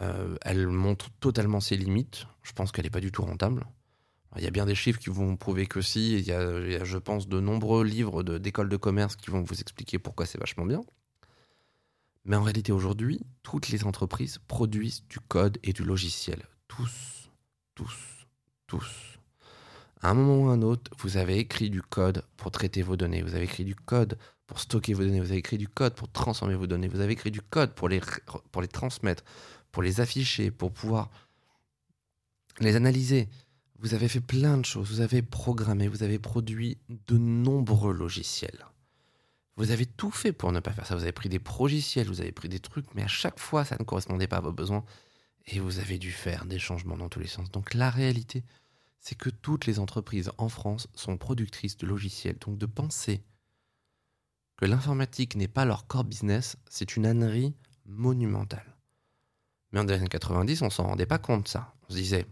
Euh, 0.00 0.36
elle 0.42 0.66
montre 0.66 1.10
totalement 1.20 1.60
ses 1.60 1.76
limites. 1.76 2.26
Je 2.42 2.52
pense 2.52 2.72
qu'elle 2.72 2.84
n'est 2.84 2.90
pas 2.90 3.00
du 3.00 3.12
tout 3.12 3.22
rentable. 3.22 3.64
Il 4.36 4.42
y 4.42 4.46
a 4.46 4.50
bien 4.50 4.66
des 4.66 4.74
chiffres 4.74 4.98
qui 4.98 5.10
vont 5.10 5.36
prouver 5.36 5.66
que 5.66 5.82
si. 5.82 6.14
Il 6.14 6.24
y 6.24 6.32
a, 6.32 6.84
je 6.84 6.98
pense, 6.98 7.28
de 7.28 7.38
nombreux 7.38 7.84
livres 7.84 8.22
d'écoles 8.22 8.68
de 8.68 8.76
commerce 8.76 9.14
qui 9.14 9.30
vont 9.30 9.42
vous 9.42 9.60
expliquer 9.60 9.98
pourquoi 9.98 10.26
c'est 10.26 10.38
vachement 10.38 10.64
bien. 10.64 10.80
Mais 12.24 12.36
en 12.36 12.42
réalité, 12.42 12.72
aujourd'hui, 12.72 13.20
toutes 13.42 13.68
les 13.68 13.84
entreprises 13.84 14.38
produisent 14.46 15.04
du 15.08 15.18
code 15.20 15.58
et 15.62 15.72
du 15.72 15.84
logiciel. 15.84 16.42
Tous, 16.68 17.30
tous, 17.74 18.26
tous. 18.66 19.18
À 20.00 20.10
un 20.10 20.14
moment 20.14 20.44
ou 20.44 20.48
à 20.48 20.52
un 20.52 20.62
autre, 20.62 20.90
vous 20.98 21.16
avez 21.16 21.38
écrit 21.38 21.70
du 21.70 21.82
code 21.82 22.24
pour 22.36 22.50
traiter 22.50 22.82
vos 22.82 22.96
données. 22.96 23.22
Vous 23.22 23.34
avez 23.34 23.44
écrit 23.44 23.64
du 23.64 23.74
code 23.74 24.18
pour 24.46 24.60
stocker 24.60 24.94
vos 24.94 25.02
données. 25.02 25.20
Vous 25.20 25.30
avez 25.30 25.38
écrit 25.38 25.58
du 25.58 25.68
code 25.68 25.94
pour 25.94 26.10
transformer 26.10 26.54
vos 26.54 26.66
données. 26.66 26.88
Vous 26.88 27.00
avez 27.00 27.12
écrit 27.12 27.30
du 27.30 27.40
code 27.40 27.72
pour 27.74 27.88
les, 27.88 28.00
pour 28.50 28.62
les 28.62 28.68
transmettre, 28.68 29.24
pour 29.70 29.82
les 29.82 30.00
afficher, 30.00 30.50
pour 30.50 30.72
pouvoir 30.72 31.10
les 32.60 32.76
analyser. 32.76 33.28
Vous 33.78 33.94
avez 33.94 34.08
fait 34.08 34.20
plein 34.20 34.58
de 34.58 34.64
choses. 34.64 34.88
Vous 34.88 35.00
avez 35.00 35.22
programmé, 35.22 35.88
vous 35.88 36.02
avez 36.02 36.18
produit 36.18 36.78
de 37.08 37.18
nombreux 37.18 37.92
logiciels. 37.92 38.66
Vous 39.56 39.70
avez 39.70 39.86
tout 39.86 40.10
fait 40.10 40.32
pour 40.32 40.52
ne 40.52 40.60
pas 40.60 40.72
faire 40.72 40.86
ça. 40.86 40.96
Vous 40.96 41.02
avez 41.02 41.12
pris 41.12 41.28
des 41.28 41.38
progiciels, 41.38 42.08
vous 42.08 42.20
avez 42.20 42.32
pris 42.32 42.48
des 42.48 42.60
trucs, 42.60 42.94
mais 42.94 43.02
à 43.02 43.08
chaque 43.08 43.38
fois, 43.38 43.64
ça 43.64 43.76
ne 43.78 43.84
correspondait 43.84 44.26
pas 44.26 44.38
à 44.38 44.40
vos 44.40 44.52
besoins. 44.52 44.84
Et 45.46 45.58
vous 45.60 45.78
avez 45.78 45.98
dû 45.98 46.12
faire 46.12 46.44
des 46.46 46.58
changements 46.58 46.96
dans 46.96 47.08
tous 47.08 47.20
les 47.20 47.26
sens. 47.26 47.50
Donc 47.50 47.74
la 47.74 47.90
réalité, 47.90 48.44
c'est 49.00 49.16
que 49.16 49.30
toutes 49.30 49.66
les 49.66 49.78
entreprises 49.78 50.30
en 50.38 50.48
France 50.48 50.88
sont 50.94 51.18
productrices 51.18 51.76
de 51.76 51.86
logiciels. 51.86 52.38
Donc 52.38 52.58
de 52.58 52.66
penser 52.66 53.22
que 54.56 54.64
l'informatique 54.64 55.34
n'est 55.34 55.48
pas 55.48 55.64
leur 55.64 55.86
core 55.86 56.04
business, 56.04 56.56
c'est 56.70 56.96
une 56.96 57.06
ânerie 57.06 57.54
monumentale. 57.84 58.76
Mais 59.72 59.80
en 59.80 59.84
1990, 59.84 60.62
on 60.62 60.70
s'en 60.70 60.84
rendait 60.84 61.06
pas 61.06 61.18
compte, 61.18 61.48
ça. 61.48 61.74
On 61.88 61.92
se 61.92 61.98
disait, 61.98 62.26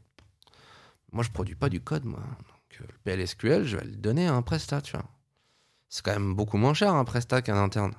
moi 1.12 1.25
je 1.25 1.31
produis 1.31 1.57
pas 1.57 1.69
du 1.69 1.81
code, 1.81 2.05
moi. 2.05 2.21
Donc 2.21 2.89
le 2.89 2.99
PLSQL, 3.03 3.65
je 3.65 3.77
vais 3.77 3.85
le 3.85 3.97
donner 3.97 4.29
à 4.29 4.35
un 4.35 4.43
prestat, 4.43 4.81
tu 4.81 4.93
vois. 4.93 5.09
C'est 5.90 6.04
quand 6.04 6.12
même 6.12 6.35
beaucoup 6.35 6.56
moins 6.56 6.73
cher 6.73 6.94
un 6.94 7.04
prestat 7.04 7.42
qu'un 7.42 7.62
interne. 7.62 7.92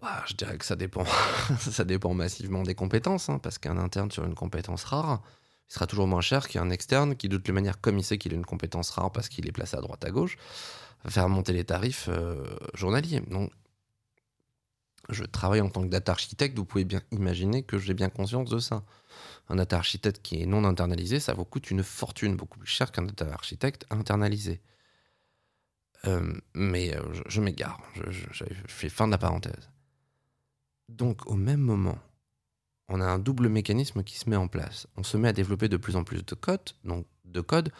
Bah, 0.00 0.22
je 0.26 0.34
dirais 0.34 0.56
que 0.56 0.64
ça 0.64 0.76
dépend. 0.76 1.04
ça 1.58 1.84
dépend 1.84 2.14
massivement 2.14 2.62
des 2.62 2.76
compétences, 2.76 3.28
hein, 3.28 3.40
parce 3.42 3.58
qu'un 3.58 3.78
interne 3.78 4.12
sur 4.12 4.24
une 4.24 4.36
compétence 4.36 4.84
rare, 4.84 5.22
il 5.68 5.74
sera 5.74 5.88
toujours 5.88 6.06
moins 6.06 6.20
cher 6.20 6.46
qu'un 6.48 6.70
externe 6.70 7.16
qui, 7.16 7.28
de 7.28 7.36
toute 7.36 7.52
manière, 7.52 7.80
comme 7.80 7.98
il 7.98 8.04
sait 8.04 8.16
qu'il 8.16 8.32
a 8.32 8.36
une 8.36 8.46
compétence 8.46 8.90
rare 8.90 9.10
parce 9.10 9.28
qu'il 9.28 9.48
est 9.48 9.52
placé 9.52 9.76
à 9.76 9.80
droite 9.80 10.04
à 10.04 10.10
gauche, 10.12 10.38
faire 11.08 11.28
monter 11.28 11.52
les 11.52 11.64
tarifs 11.64 12.08
euh, 12.08 12.44
journaliers. 12.74 13.20
Donc, 13.20 13.50
je 15.08 15.24
travaille 15.24 15.60
en 15.60 15.68
tant 15.68 15.82
que 15.82 15.88
data 15.88 16.12
architecte, 16.12 16.56
vous 16.56 16.64
pouvez 16.64 16.84
bien 16.84 17.02
imaginer 17.10 17.64
que 17.64 17.78
j'ai 17.78 17.94
bien 17.94 18.08
conscience 18.08 18.50
de 18.50 18.60
ça. 18.60 18.84
Un 19.48 19.56
data 19.56 19.76
architecte 19.76 20.22
qui 20.22 20.40
est 20.40 20.46
non 20.46 20.64
internalisé, 20.64 21.18
ça 21.18 21.34
vous 21.34 21.44
coûte 21.44 21.72
une 21.72 21.82
fortune, 21.82 22.36
beaucoup 22.36 22.58
plus 22.60 22.68
cher 22.68 22.92
qu'un 22.92 23.02
data 23.02 23.26
architecte 23.32 23.84
internalisé. 23.90 24.60
Euh, 26.04 26.32
mais 26.54 26.94
euh, 26.94 27.02
je, 27.26 27.40
m'égare, 27.40 27.80
je, 28.08 28.44
fais 28.66 28.88
fin 28.88 29.06
de 29.06 29.12
la 29.12 29.18
parenthèse. 29.18 29.70
Donc 30.88 31.26
au 31.26 31.34
même 31.34 31.60
moment, 31.60 31.98
on 32.88 33.00
a 33.00 33.04
un 33.04 33.18
double 33.18 33.48
mécanisme 33.48 34.04
qui 34.04 34.18
se 34.18 34.30
met 34.30 34.36
en 34.36 34.48
place. 34.48 34.86
On 34.96 35.02
se 35.02 35.16
met 35.16 35.28
à 35.28 35.32
développer 35.32 35.68
de 35.68 35.76
plus 35.76 35.96
en 35.96 36.04
plus 36.04 36.24
de 36.24 36.34
code, 36.34 36.72
donc 36.84 37.06
de 37.24 37.40
code, 37.40 37.72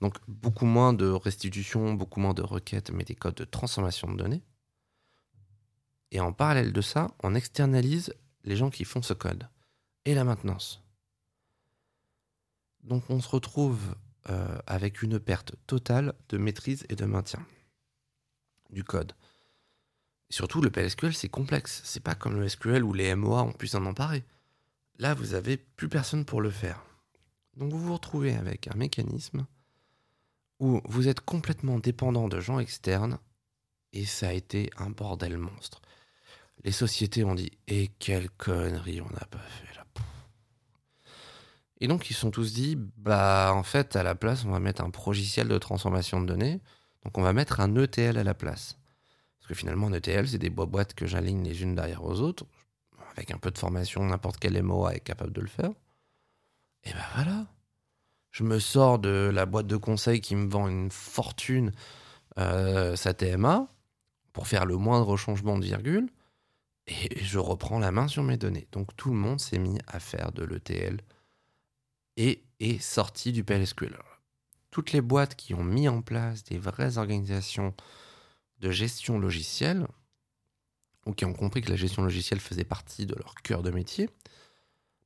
donc 0.00 0.16
beaucoup 0.28 0.64
moins 0.64 0.92
de 0.92 1.06
restitution, 1.06 1.94
beaucoup 1.94 2.20
moins 2.20 2.34
de 2.34 2.42
requêtes, 2.42 2.90
mais 2.90 3.04
des 3.04 3.14
codes 3.14 3.34
de 3.34 3.44
transformation 3.44 4.10
de 4.10 4.16
données. 4.16 4.42
Et 6.10 6.20
en 6.20 6.32
parallèle 6.32 6.72
de 6.72 6.80
ça, 6.80 7.10
on 7.22 7.34
externalise 7.34 8.14
les 8.44 8.56
gens 8.56 8.70
qui 8.70 8.84
font 8.84 9.02
ce 9.02 9.14
code 9.14 9.48
et 10.04 10.14
la 10.14 10.24
maintenance. 10.24 10.82
Donc 12.82 13.10
on 13.10 13.20
se 13.20 13.28
retrouve 13.28 13.94
euh, 14.30 14.58
avec 14.66 15.02
une 15.02 15.18
perte 15.18 15.54
totale 15.66 16.14
de 16.28 16.38
maîtrise 16.38 16.86
et 16.88 16.96
de 16.96 17.04
maintien 17.04 17.44
du 18.74 18.84
code. 18.84 19.12
surtout, 20.30 20.60
le 20.60 20.70
PLSQL, 20.70 21.14
c'est 21.14 21.28
complexe. 21.28 21.80
C'est 21.84 22.02
pas 22.02 22.14
comme 22.14 22.38
le 22.38 22.48
SQL 22.48 22.82
où 22.82 22.92
les 22.92 23.14
MOA 23.14 23.42
ont 23.42 23.52
pu 23.52 23.68
s'en 23.68 23.86
emparer. 23.86 24.24
Là, 24.98 25.14
vous 25.14 25.34
avez 25.34 25.56
plus 25.56 25.88
personne 25.88 26.24
pour 26.24 26.40
le 26.40 26.50
faire. 26.50 26.84
Donc 27.56 27.72
vous 27.72 27.78
vous 27.78 27.94
retrouvez 27.94 28.34
avec 28.34 28.68
un 28.68 28.76
mécanisme 28.76 29.46
où 30.60 30.80
vous 30.84 31.08
êtes 31.08 31.20
complètement 31.20 31.78
dépendant 31.78 32.28
de 32.28 32.40
gens 32.40 32.58
externes 32.58 33.18
et 33.92 34.04
ça 34.04 34.28
a 34.28 34.32
été 34.32 34.70
un 34.76 34.90
bordel 34.90 35.38
monstre. 35.38 35.80
Les 36.64 36.72
sociétés 36.72 37.24
ont 37.24 37.34
dit 37.34 37.52
Et 37.68 37.88
quelle 37.98 38.30
connerie 38.30 39.00
on 39.00 39.10
n'a 39.10 39.26
pas 39.30 39.38
fait 39.38 39.74
là. 39.76 39.84
Et 41.80 41.86
donc 41.86 42.10
ils 42.10 42.14
sont 42.14 42.30
tous 42.30 42.52
dit 42.52 42.76
Bah 42.76 43.52
en 43.54 43.62
fait, 43.62 43.96
à 43.96 44.02
la 44.02 44.14
place, 44.14 44.44
on 44.44 44.50
va 44.50 44.60
mettre 44.60 44.82
un 44.82 44.90
progiciel 44.90 45.48
de 45.48 45.58
transformation 45.58 46.20
de 46.20 46.26
données. 46.26 46.60
Donc 47.04 47.18
on 47.18 47.22
va 47.22 47.32
mettre 47.32 47.60
un 47.60 47.74
ETL 47.76 48.18
à 48.18 48.24
la 48.24 48.34
place. 48.34 48.78
Parce 49.38 49.48
que 49.48 49.54
finalement, 49.54 49.88
un 49.88 49.92
ETL, 49.92 50.26
c'est 50.28 50.38
des 50.38 50.50
boîtes 50.50 50.94
que 50.94 51.06
j'aligne 51.06 51.44
les 51.44 51.62
unes 51.62 51.74
derrière 51.74 52.04
aux 52.04 52.20
autres. 52.20 52.46
Avec 53.16 53.30
un 53.30 53.38
peu 53.38 53.50
de 53.50 53.58
formation, 53.58 54.02
n'importe 54.04 54.38
quel 54.38 54.60
MOA 54.62 54.94
est 54.94 55.00
capable 55.00 55.32
de 55.32 55.40
le 55.40 55.46
faire. 55.46 55.70
Et 56.84 56.92
ben 56.92 57.04
voilà. 57.14 57.46
Je 58.30 58.42
me 58.42 58.58
sors 58.58 58.98
de 58.98 59.30
la 59.32 59.46
boîte 59.46 59.66
de 59.66 59.76
conseil 59.76 60.20
qui 60.20 60.34
me 60.34 60.48
vend 60.48 60.66
une 60.68 60.90
fortune 60.90 61.72
euh, 62.38 62.96
sa 62.96 63.14
TMA 63.14 63.68
pour 64.32 64.48
faire 64.48 64.66
le 64.66 64.76
moindre 64.76 65.16
changement 65.16 65.58
de 65.58 65.64
virgule. 65.64 66.10
Et 66.86 67.22
je 67.22 67.38
reprends 67.38 67.78
la 67.78 67.92
main 67.92 68.08
sur 68.08 68.22
mes 68.22 68.36
données. 68.36 68.66
Donc 68.72 68.96
tout 68.96 69.10
le 69.10 69.16
monde 69.16 69.40
s'est 69.40 69.58
mis 69.58 69.78
à 69.86 70.00
faire 70.00 70.32
de 70.32 70.42
l'ETL 70.42 71.00
et 72.16 72.42
est 72.60 72.80
sorti 72.80 73.32
du 73.32 73.44
PLSQL. 73.44 73.96
Toutes 74.74 74.90
les 74.90 75.00
boîtes 75.00 75.36
qui 75.36 75.54
ont 75.54 75.62
mis 75.62 75.88
en 75.88 76.02
place 76.02 76.42
des 76.42 76.58
vraies 76.58 76.98
organisations 76.98 77.76
de 78.58 78.72
gestion 78.72 79.20
logicielle, 79.20 79.86
ou 81.06 81.12
qui 81.12 81.24
ont 81.24 81.32
compris 81.32 81.60
que 81.60 81.70
la 81.70 81.76
gestion 81.76 82.02
logicielle 82.02 82.40
faisait 82.40 82.64
partie 82.64 83.06
de 83.06 83.14
leur 83.14 83.36
cœur 83.36 83.62
de 83.62 83.70
métier, 83.70 84.10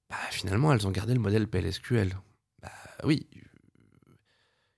bah, 0.09 0.17
finalement 0.31 0.73
elles 0.73 0.87
ont 0.87 0.91
gardé 0.91 1.13
le 1.13 1.21
modèle 1.21 1.47
PLSQL. 1.47 2.17
Bah 2.63 2.73
oui, 3.05 3.27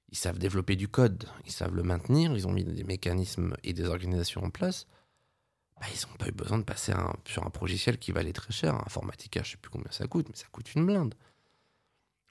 ils 0.08 0.18
savent 0.18 0.40
développer 0.40 0.74
du 0.74 0.88
code, 0.88 1.28
ils 1.46 1.52
savent 1.52 1.76
le 1.76 1.84
maintenir, 1.84 2.32
ils 2.32 2.48
ont 2.48 2.52
mis 2.52 2.64
des 2.64 2.82
mécanismes 2.82 3.56
et 3.62 3.72
des 3.72 3.84
organisations 3.84 4.42
en 4.42 4.50
place. 4.50 4.88
Bah, 5.80 5.86
ils 5.94 6.08
n'ont 6.08 6.16
pas 6.16 6.26
eu 6.26 6.32
besoin 6.32 6.58
de 6.58 6.64
passer 6.64 6.92
sur 7.26 7.46
un 7.46 7.52
logiciel 7.60 7.96
qui 7.96 8.10
valait 8.10 8.32
très 8.32 8.52
cher. 8.52 8.74
Informatica, 8.74 9.44
je 9.44 9.50
ne 9.50 9.52
sais 9.52 9.58
plus 9.58 9.70
combien 9.70 9.92
ça 9.92 10.08
coûte, 10.08 10.26
mais 10.28 10.36
ça 10.36 10.48
coûte 10.50 10.74
une 10.74 10.84
blinde. 10.84 11.14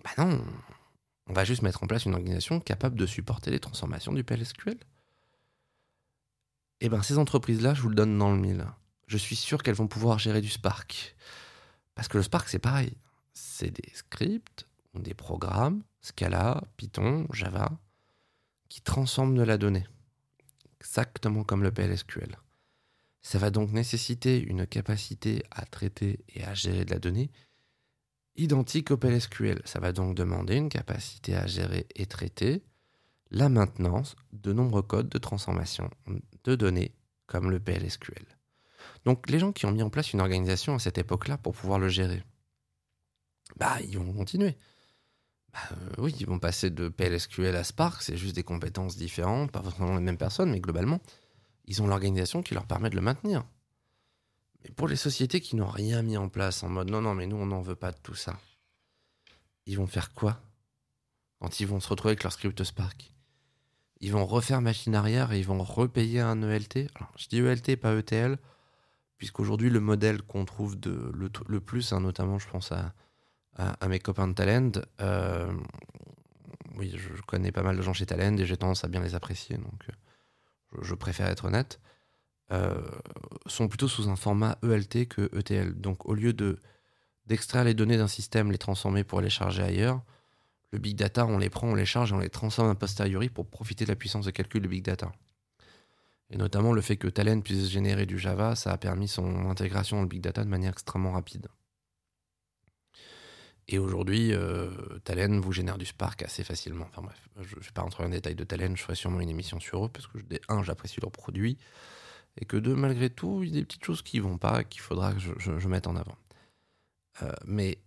Bah 0.04 0.12
non, 0.18 0.44
on 1.30 1.34
va 1.34 1.46
juste 1.46 1.62
mettre 1.62 1.84
en 1.84 1.88
place 1.88 2.06
une 2.06 2.16
organisation 2.16 2.60
capable 2.60 2.98
de 2.98 3.06
supporter 3.06 3.52
les 3.52 3.60
transformations 3.60 4.12
du 4.12 4.24
PLSQL. 4.24 4.78
Eh 6.82 6.90
bien 6.90 7.04
ces 7.04 7.18
entreprises-là, 7.18 7.76
je 7.76 7.82
vous 7.82 7.90
le 7.90 7.96
donne 7.96 8.18
dans 8.18 8.32
le 8.32 8.40
mille. 8.40 8.66
Je 9.08 9.18
suis 9.18 9.36
sûr 9.36 9.62
qu'elles 9.62 9.76
vont 9.76 9.88
pouvoir 9.88 10.18
gérer 10.18 10.42
du 10.42 10.50
Spark. 10.50 11.16
Parce 11.94 12.08
que 12.08 12.18
le 12.18 12.24
Spark, 12.24 12.50
c'est 12.50 12.60
pareil. 12.60 12.98
C'est 13.34 13.72
des 13.72 13.90
scripts, 13.94 14.68
des 14.96 15.14
programmes, 15.14 15.84
Scala, 16.02 16.64
Python, 16.78 17.28
Java, 17.32 17.78
qui 18.70 18.82
transforment 18.82 19.36
de 19.36 19.44
la 19.44 19.58
donnée. 19.58 19.86
Exactement 20.80 21.44
comme 21.44 21.64
le 21.64 21.72
PLSQL. 21.72 22.38
Ça 23.22 23.38
va 23.38 23.52
donc 23.52 23.72
nécessiter 23.72 24.42
une 24.42 24.66
capacité 24.66 25.44
à 25.52 25.66
traiter 25.66 26.24
et 26.30 26.44
à 26.44 26.54
gérer 26.54 26.86
de 26.86 26.92
la 26.92 27.00
donnée 27.00 27.30
identique 28.40 28.92
au 28.92 28.98
PLSQL. 28.98 29.62
Ça 29.66 29.80
va 29.80 29.92
donc 29.92 30.16
demander 30.16 30.56
une 30.56 30.70
capacité 30.70 31.36
à 31.36 31.46
gérer 31.46 31.88
et 31.96 32.06
traiter 32.06 32.64
la 33.32 33.50
maintenance 33.50 34.16
de 34.34 34.54
nombreux 34.54 34.82
codes 34.82 35.10
de 35.10 35.18
transformation 35.18 35.90
de 36.44 36.56
données 36.56 36.96
comme 37.28 37.52
le 37.52 37.60
PLSQL. 37.60 38.26
Donc 39.06 39.30
les 39.30 39.40
gens 39.40 39.52
qui 39.52 39.66
ont 39.66 39.72
mis 39.72 39.84
en 39.84 39.90
place 39.90 40.14
une 40.14 40.22
organisation 40.22 40.76
à 40.76 40.80
cette 40.80 40.98
époque-là 40.98 41.38
pour 41.38 41.54
pouvoir 41.54 41.80
le 41.80 41.90
gérer, 41.90 42.24
bah 43.58 43.78
ils 43.82 43.98
vont 43.98 44.14
continuer. 44.14 44.58
Bah, 45.54 45.60
euh, 45.72 45.94
oui, 45.98 46.16
ils 46.20 46.28
vont 46.28 46.40
passer 46.40 46.70
de 46.70 46.90
PLSQL 46.90 47.56
à 47.56 47.64
Spark, 47.64 48.02
c'est 48.02 48.18
juste 48.18 48.36
des 48.36 48.44
compétences 48.44 48.96
différentes, 48.96 49.52
pas 49.52 49.62
forcément 49.62 49.96
les 49.96 50.02
mêmes 50.02 50.18
personnes, 50.18 50.52
mais 50.52 50.60
globalement, 50.60 51.00
ils 51.66 51.82
ont 51.82 51.88
l'organisation 51.88 52.42
qui 52.42 52.54
leur 52.54 52.68
permet 52.68 52.90
de 52.90 52.96
le 52.96 53.02
maintenir. 53.02 53.44
Mais 54.64 54.72
pour 54.72 54.88
les 54.88 54.96
sociétés 54.96 55.42
qui 55.42 55.56
n'ont 55.56 55.70
rien 55.70 56.02
mis 56.02 56.18
en 56.18 56.30
place, 56.30 56.64
en 56.64 56.70
mode 56.70 56.90
non, 56.90 57.02
non, 57.02 57.16
mais 57.16 57.28
nous, 57.28 57.38
on 57.38 57.46
n'en 57.46 57.62
veut 57.62 57.76
pas 57.76 57.92
de 57.92 57.98
tout 58.02 58.16
ça, 58.16 58.38
ils 59.66 59.78
vont 59.78 59.88
faire 59.88 60.14
quoi 60.14 60.42
quand 61.40 61.60
ils 61.60 61.68
vont 61.68 61.80
se 61.80 61.88
retrouver 61.88 62.12
avec 62.12 62.24
leur 62.24 62.34
script 62.34 62.64
Spark? 62.64 63.14
Ils 64.02 64.12
vont 64.12 64.26
refaire 64.26 64.62
machine 64.62 64.96
arrière 64.96 65.32
et 65.32 65.40
ils 65.40 65.46
vont 65.46 65.62
repayer 65.62 66.22
un 66.22 66.42
ELT. 66.42 66.90
Alors, 66.96 67.12
je 67.18 67.28
dis 67.28 67.40
ELT, 67.40 67.76
pas 67.78 67.94
ETL, 67.96 68.38
puisqu'aujourd'hui, 69.18 69.70
le 69.70 69.80
modèle 69.80 70.22
qu'on 70.22 70.46
trouve 70.46 70.80
de, 70.80 71.12
le, 71.14 71.60
plus, 71.60 71.92
hein, 71.92 72.00
notamment, 72.00 72.40
je 72.40 72.48
pense 72.48 72.72
à, 72.72 72.94
à, 73.56 73.88
mes 73.90 74.00
copains 74.00 74.28
de 74.30 74.34
Talend, 74.34 74.72
euh, 75.02 75.52
oui, 76.76 76.94
je 76.96 77.22
connais 77.24 77.52
pas 77.52 77.62
mal 77.62 77.76
de 77.76 77.82
gens 77.82 77.94
chez 77.94 78.06
Talend 78.06 78.38
et 78.38 78.46
j'ai 78.46 78.56
tendance 78.56 78.86
à 78.86 78.88
bien 78.88 79.02
les 79.02 79.16
apprécier, 79.16 79.58
donc 79.58 79.88
je, 80.82 80.94
préfère 80.94 81.28
être 81.28 81.46
honnête, 81.46 81.80
euh, 82.52 82.82
sont 83.46 83.68
plutôt 83.68 83.88
sous 83.88 84.10
un 84.10 84.16
format 84.16 84.58
ELT 84.64 85.08
que 85.08 85.30
ETL. 85.38 85.74
Donc 85.80 86.06
au 86.06 86.14
lieu 86.14 86.34
de 86.34 86.60
d'extraire 87.26 87.64
les 87.64 87.76
données 87.76 87.98
d'un 87.98 88.08
système, 88.08 88.52
les 88.52 88.58
transformer 88.58 89.04
pour 89.04 89.22
les 89.22 89.30
charger 89.30 89.62
ailleurs, 89.62 90.02
le 90.72 90.80
big 90.80 90.98
data, 90.98 91.28
on 91.28 91.38
les 91.38 91.50
prend, 91.50 91.68
on 91.68 91.76
les 91.76 91.86
charge 91.86 92.12
et 92.12 92.16
on 92.16 92.20
les 92.20 92.30
transforme 92.30 92.70
a 92.70 92.76
posteriori 92.76 93.30
pour 93.30 93.48
profiter 93.48 93.86
de 93.86 93.90
la 93.90 93.96
puissance 93.96 94.26
de 94.26 94.32
calcul 94.32 94.62
de 94.64 94.68
big 94.68 94.84
data. 94.84 95.12
Et 96.32 96.38
notamment 96.38 96.74
le 96.74 96.82
fait 96.82 96.98
que 96.98 97.08
Talend 97.08 97.42
puisse 97.42 97.70
générer 97.70 98.06
du 98.06 98.20
Java, 98.20 98.56
ça 98.56 98.72
a 98.72 98.78
permis 98.78 99.08
son 99.08 99.50
intégration 99.50 99.98
dans 99.98 100.04
le 100.04 100.10
big 100.10 100.22
data 100.22 100.44
de 100.44 100.50
manière 100.50 100.72
extrêmement 100.72 101.12
rapide. 101.12 101.48
Et 103.68 103.78
aujourd'hui, 103.78 104.34
euh, 104.34 104.72
Talend 105.04 105.40
vous 105.40 105.52
génère 105.52 105.78
du 105.78 105.86
Spark 105.86 106.24
assez 106.24 106.44
facilement. 106.44 106.86
Enfin 106.90 107.04
bref, 107.04 107.30
je 107.42 107.56
ne 107.56 107.62
vais 107.62 107.72
pas 107.72 107.84
rentrer 107.84 108.04
en 108.04 108.10
détail 108.10 108.36
de 108.36 108.44
Talend, 108.44 108.76
je 108.76 108.82
ferai 108.82 108.96
sûrement 108.96 109.22
une 109.22 109.30
émission 109.30 109.60
sur 109.60 109.86
eux 109.86 109.90
parce 109.90 110.08
que, 110.08 110.18
un, 110.50 110.64
j'apprécie 110.64 111.00
leurs 111.02 111.12
produits, 111.12 111.58
et 112.40 112.46
que 112.46 112.58
deux, 112.58 112.76
malgré 112.76 113.10
tout, 113.10 113.44
il 113.44 113.50
y 113.50 113.58
a 113.58 113.60
des 113.60 113.66
petites 113.66 113.86
choses 113.86 114.02
qui 114.02 114.20
vont 114.20 114.38
pas, 114.38 114.64
qu'il 114.64 114.82
faudra 114.82 115.14
que 115.14 115.20
je, 115.20 115.68
mette 115.68 115.88
en 115.88 115.96
avant. 115.96 116.18
Euh, 117.22 117.32
mais 117.46 117.78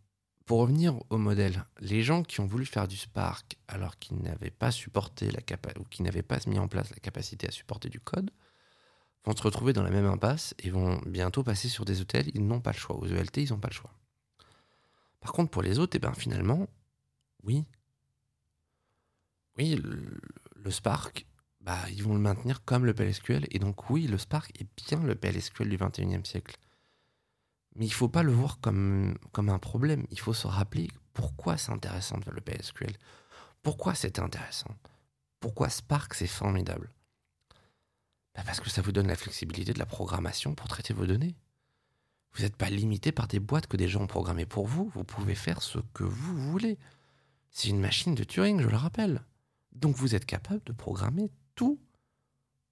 pour 0.44 0.60
revenir 0.60 0.94
au 1.10 1.16
modèle, 1.18 1.64
les 1.80 2.02
gens 2.02 2.22
qui 2.22 2.40
ont 2.40 2.46
voulu 2.46 2.66
faire 2.66 2.86
du 2.86 2.96
Spark 2.96 3.56
alors 3.66 3.98
qu'ils 3.98 4.18
n'avaient 4.18 4.50
pas 4.50 4.70
supporté 4.70 5.30
la 5.30 5.40
ou 5.80 5.84
qui 5.84 6.02
n'avaient 6.02 6.22
pas 6.22 6.38
mis 6.46 6.58
en 6.58 6.68
place 6.68 6.90
la 6.90 6.98
capacité 6.98 7.48
à 7.48 7.50
supporter 7.50 7.88
du 7.88 7.98
code, 7.98 8.30
vont 9.24 9.34
se 9.34 9.42
retrouver 9.42 9.72
dans 9.72 9.82
la 9.82 9.90
même 9.90 10.06
impasse 10.06 10.54
et 10.58 10.70
vont 10.70 11.00
bientôt 11.06 11.42
passer 11.42 11.68
sur 11.68 11.84
des 11.84 12.02
ETL, 12.02 12.30
ils 12.34 12.46
n'ont 12.46 12.60
pas 12.60 12.72
le 12.72 12.78
choix. 12.78 12.96
Aux 12.96 13.06
ELT, 13.06 13.38
ils 13.38 13.50
n'ont 13.50 13.60
pas 13.60 13.68
le 13.68 13.74
choix. 13.74 13.94
Par 15.20 15.32
contre, 15.32 15.50
pour 15.50 15.62
les 15.62 15.78
autres, 15.78 15.96
eh 15.96 16.00
ben, 16.00 16.12
finalement, 16.12 16.66
oui. 17.44 17.64
Oui, 19.56 19.76
le, 19.76 20.70
Spark, 20.70 21.26
bah, 21.62 21.78
ils 21.90 22.02
vont 22.02 22.14
le 22.14 22.20
maintenir 22.20 22.64
comme 22.64 22.84
le 22.84 22.94
PLSQL. 22.94 23.46
Et 23.50 23.58
donc, 23.58 23.88
oui, 23.90 24.06
le 24.06 24.18
Spark 24.18 24.50
est 24.60 24.66
bien 24.88 25.02
le 25.02 25.14
PLSQL 25.14 25.68
du 25.68 25.76
21e 25.76 26.24
siècle. 26.24 26.56
Mais 27.76 27.86
il 27.86 27.90
ne 27.90 27.94
faut 27.94 28.08
pas 28.08 28.22
le 28.22 28.32
voir 28.32 28.58
comme, 28.60 29.16
un 29.36 29.58
problème. 29.58 30.06
Il 30.10 30.18
faut 30.18 30.34
se 30.34 30.46
rappeler 30.46 30.90
pourquoi 31.14 31.56
c'est 31.56 31.72
intéressant 31.72 32.18
de 32.18 32.24
faire 32.24 32.34
le 32.34 32.40
PLSQL. 32.40 32.92
Pourquoi 33.62 33.94
c'est 33.94 34.18
intéressant? 34.18 34.74
Pourquoi 35.40 35.68
Spark, 35.68 36.14
c'est 36.14 36.26
formidable? 36.26 36.90
Bah, 38.34 38.42
Parce 38.44 38.60
que 38.60 38.68
ça 38.68 38.82
vous 38.82 38.92
donne 38.92 39.06
la 39.06 39.16
flexibilité 39.16 39.72
de 39.72 39.78
la 39.78 39.86
programmation 39.86 40.54
pour 40.54 40.68
traiter 40.68 40.92
vos 40.92 41.06
données. 41.06 41.36
Vous 42.34 42.42
n'êtes 42.42 42.56
pas 42.56 42.70
limité 42.70 43.12
par 43.12 43.28
des 43.28 43.40
boîtes 43.40 43.66
que 43.66 43.76
des 43.76 43.88
gens 43.88 44.02
ont 44.02 44.06
programmées 44.06 44.46
pour 44.46 44.66
vous. 44.66 44.90
Vous 44.94 45.04
pouvez 45.04 45.34
faire 45.34 45.62
ce 45.62 45.78
que 45.94 46.04
vous 46.04 46.50
voulez. 46.50 46.78
C'est 47.50 47.68
une 47.68 47.80
machine 47.80 48.14
de 48.14 48.24
Turing, 48.24 48.60
je 48.60 48.68
le 48.68 48.76
rappelle. 48.76 49.22
Donc 49.72 49.96
vous 49.96 50.14
êtes 50.14 50.26
capable 50.26 50.62
de 50.64 50.72
programmer 50.72 51.30
tout 51.54 51.78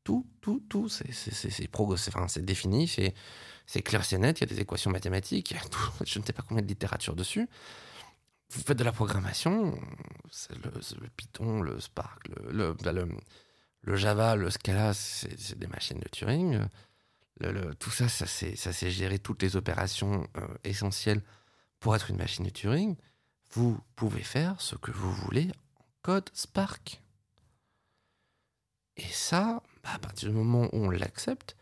Tout, 0.04 0.26
tout, 0.40 0.62
tout, 0.68 0.88
c'est 0.88 2.44
défini, 2.44 2.88
c'est 3.66 3.82
clair, 3.82 4.04
c'est 4.04 4.18
net, 4.18 4.38
il 4.38 4.42
y 4.42 4.44
a 4.44 4.54
des 4.54 4.60
équations 4.60 4.90
mathématiques, 4.90 5.54
je 6.06 6.18
ne 6.18 6.24
sais 6.24 6.32
pas 6.32 6.42
combien 6.42 6.62
de 6.62 6.68
littérature 6.68 7.14
dessus. 7.14 7.48
Vous 8.52 8.62
faites 8.62 8.78
de 8.78 8.84
la 8.84 8.92
programmation, 8.92 9.78
c'est 10.30 10.56
le, 10.56 11.08
Python, 11.16 11.60
le 11.60 11.78
Spark, 11.78 12.28
le, 12.50 12.72
bah, 12.82 12.92
le, 12.92 13.08
le, 13.82 13.96
Java, 13.96 14.34
le 14.34 14.50
Scala, 14.50 14.92
c'est 14.92 15.56
des 15.56 15.68
machines 15.68 16.00
de 16.00 16.08
Turing. 16.08 16.60
Tout 17.78 17.90
ça, 17.90 18.08
ça 18.08 18.26
c'est 18.26 18.90
gérer 18.90 19.18
toutes 19.18 19.42
les 19.42 19.54
opérations 19.56 20.26
euh, 20.36 20.46
essentielles 20.64 21.22
pour 21.78 21.94
être 21.94 22.10
une 22.10 22.16
machine 22.16 22.44
de 22.44 22.50
Turing. 22.50 22.96
Vous 23.52 23.80
pouvez 23.96 24.22
faire 24.22 24.60
ce 24.60 24.76
que 24.76 24.90
vous 24.90 25.12
voulez 25.12 25.50
en 25.76 25.84
code 26.02 26.30
Spark. 26.34 27.00
Et 29.00 29.12
ça, 29.12 29.62
bah, 29.82 29.90
à 29.94 29.98
partir 29.98 30.28
du 30.28 30.34
moment 30.34 30.68
où 30.72 30.84
on 30.84 30.90
l'accepte, 30.90 31.56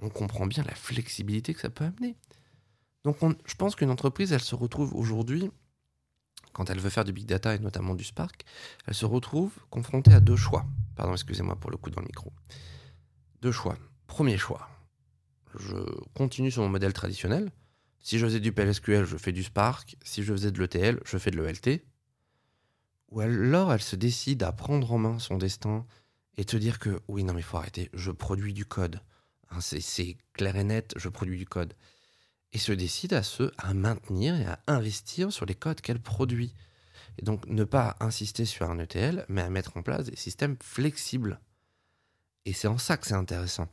on 0.00 0.08
comprend 0.08 0.46
bien 0.46 0.62
la 0.64 0.74
flexibilité 0.74 1.52
que 1.52 1.60
ça 1.60 1.70
peut 1.70 1.84
amener. 1.84 2.16
Donc 3.04 3.18
je 3.46 3.54
pense 3.54 3.76
qu'une 3.76 3.90
entreprise, 3.90 4.32
elle 4.32 4.42
se 4.42 4.54
retrouve 4.54 4.94
aujourd'hui, 4.94 5.50
quand 6.52 6.70
elle 6.70 6.80
veut 6.80 6.90
faire 6.90 7.04
du 7.04 7.12
big 7.12 7.26
data 7.26 7.54
et 7.54 7.58
notamment 7.58 7.94
du 7.94 8.04
Spark, 8.04 8.44
elle 8.86 8.94
se 8.94 9.06
retrouve 9.06 9.52
confrontée 9.70 10.12
à 10.12 10.20
deux 10.20 10.36
choix. 10.36 10.66
Pardon, 10.96 11.12
excusez-moi 11.12 11.56
pour 11.56 11.70
le 11.70 11.76
coup 11.76 11.90
dans 11.90 12.00
le 12.00 12.06
micro. 12.06 12.32
Deux 13.42 13.52
choix. 13.52 13.76
Premier 14.06 14.38
choix, 14.38 14.68
je 15.58 15.76
continue 16.14 16.50
sur 16.50 16.62
mon 16.62 16.68
modèle 16.70 16.92
traditionnel. 16.92 17.52
Si 18.00 18.18
je 18.18 18.24
faisais 18.24 18.40
du 18.40 18.52
PLSQL, 18.52 19.04
je 19.04 19.16
fais 19.18 19.32
du 19.32 19.42
Spark. 19.42 19.96
Si 20.02 20.22
je 20.22 20.32
faisais 20.32 20.50
de 20.50 20.58
l'ETL, 20.58 21.00
je 21.04 21.18
fais 21.18 21.30
de 21.30 21.40
l'ELT. 21.40 21.84
Ou 23.10 23.20
alors 23.20 23.72
elle 23.72 23.82
se 23.82 23.96
décide 23.96 24.42
à 24.42 24.52
prendre 24.52 24.90
en 24.92 24.98
main 24.98 25.18
son 25.18 25.36
destin 25.36 25.86
et 26.38 26.44
te 26.44 26.56
dire 26.56 26.78
que 26.78 27.00
oui, 27.08 27.24
non, 27.24 27.34
mais 27.34 27.40
il 27.40 27.44
faut 27.44 27.58
arrêter, 27.58 27.90
je 27.92 28.10
produis 28.12 28.54
du 28.54 28.64
code. 28.64 29.02
Hein, 29.50 29.60
c'est 29.60 30.16
clair 30.32 30.56
et 30.56 30.64
net, 30.64 30.94
je 30.96 31.08
produis 31.08 31.36
du 31.36 31.46
code. 31.46 31.74
Et 32.52 32.58
se 32.58 32.72
décide 32.72 33.12
à 33.12 33.22
se 33.22 33.52
à 33.58 33.74
maintenir 33.74 34.36
et 34.36 34.46
à 34.46 34.60
investir 34.68 35.32
sur 35.32 35.44
les 35.44 35.56
codes 35.56 35.80
qu'elle 35.80 36.00
produit. 36.00 36.54
Et 37.18 37.24
donc 37.24 37.44
ne 37.46 37.64
pas 37.64 37.96
insister 38.00 38.44
sur 38.44 38.70
un 38.70 38.78
ETL, 38.78 39.26
mais 39.28 39.42
à 39.42 39.50
mettre 39.50 39.76
en 39.76 39.82
place 39.82 40.06
des 40.06 40.16
systèmes 40.16 40.56
flexibles. 40.62 41.40
Et 42.44 42.52
c'est 42.52 42.68
en 42.68 42.78
ça 42.78 42.96
que 42.96 43.06
c'est 43.06 43.14
intéressant. 43.14 43.68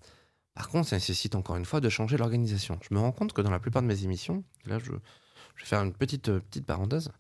Par 0.55 0.69
contre, 0.69 0.89
ça 0.89 0.95
nécessite 0.95 1.36
encore 1.36 1.57
une 1.57 1.65
fois 1.65 1.81
de 1.81 1.89
changer 1.89 2.17
l'organisation. 2.17 2.79
Je 2.81 2.95
me 2.95 3.00
rends 3.00 3.12
compte 3.12 3.34
que 3.34 3.41
dans 3.41 3.51
la 3.51 3.60
plupart 3.60 3.84
de 3.84 3.88
mes 3.88 4.03
émissions, 4.03 4.43
là 4.65 4.79
je, 4.79 4.91
vais 4.91 5.00
faire 5.57 5.84
une 5.84 5.93
petite, 5.93 6.29
euh, 6.29 6.39
petite 6.39 6.65
parenthèse, 6.65 7.12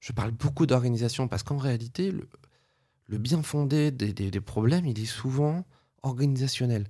je 0.00 0.12
parle 0.12 0.32
beaucoup 0.32 0.66
d'organisation 0.66 1.28
parce 1.28 1.44
qu'en 1.44 1.56
réalité, 1.56 2.12
le 3.12 3.18
bien 3.18 3.42
fondé 3.42 3.90
des, 3.90 4.40
problèmes, 4.40 4.86
il 4.86 4.98
est 4.98 5.04
souvent 5.04 5.66
organisationnel. 6.02 6.88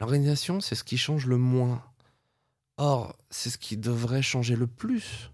L'organisation, 0.00 0.60
c'est 0.60 0.74
ce 0.74 0.84
qui 0.84 0.98
change 0.98 1.24
le 1.24 1.38
moins. 1.38 1.82
Or, 2.76 3.16
c'est 3.30 3.48
ce 3.48 3.56
qui 3.56 3.78
devrait 3.78 4.20
changer 4.20 4.54
le 4.54 4.66
plus. 4.66 5.30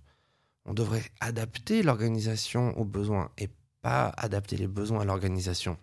On 0.64 0.74
devrait 0.74 1.02
adapter 1.18 1.82
l'organisation 1.82 2.78
aux 2.78 2.84
besoins 2.84 3.32
et 3.36 3.48
pas 3.82 4.10
adapter 4.16 4.56
les 4.56 4.68
besoins 4.68 5.00
à 5.00 5.04
l'organisation. 5.04 5.76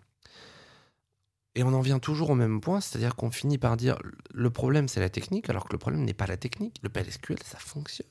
Et 1.54 1.62
on 1.62 1.74
en 1.74 1.82
vient 1.82 1.98
toujours 1.98 2.30
au 2.30 2.34
même 2.34 2.62
point, 2.62 2.80
c'est-à-dire 2.80 3.14
qu'on 3.14 3.30
finit 3.30 3.58
par 3.58 3.76
dire 3.76 3.98
le 4.32 4.48
problème 4.48 4.88
c'est 4.88 5.00
la 5.00 5.10
technique, 5.10 5.50
alors 5.50 5.66
que 5.66 5.72
le 5.72 5.78
problème 5.78 6.02
n'est 6.02 6.14
pas 6.14 6.26
la 6.26 6.38
technique. 6.38 6.78
Le 6.82 6.88
PLSQL, 6.88 7.42
ça 7.44 7.58
fonctionne. 7.58 8.08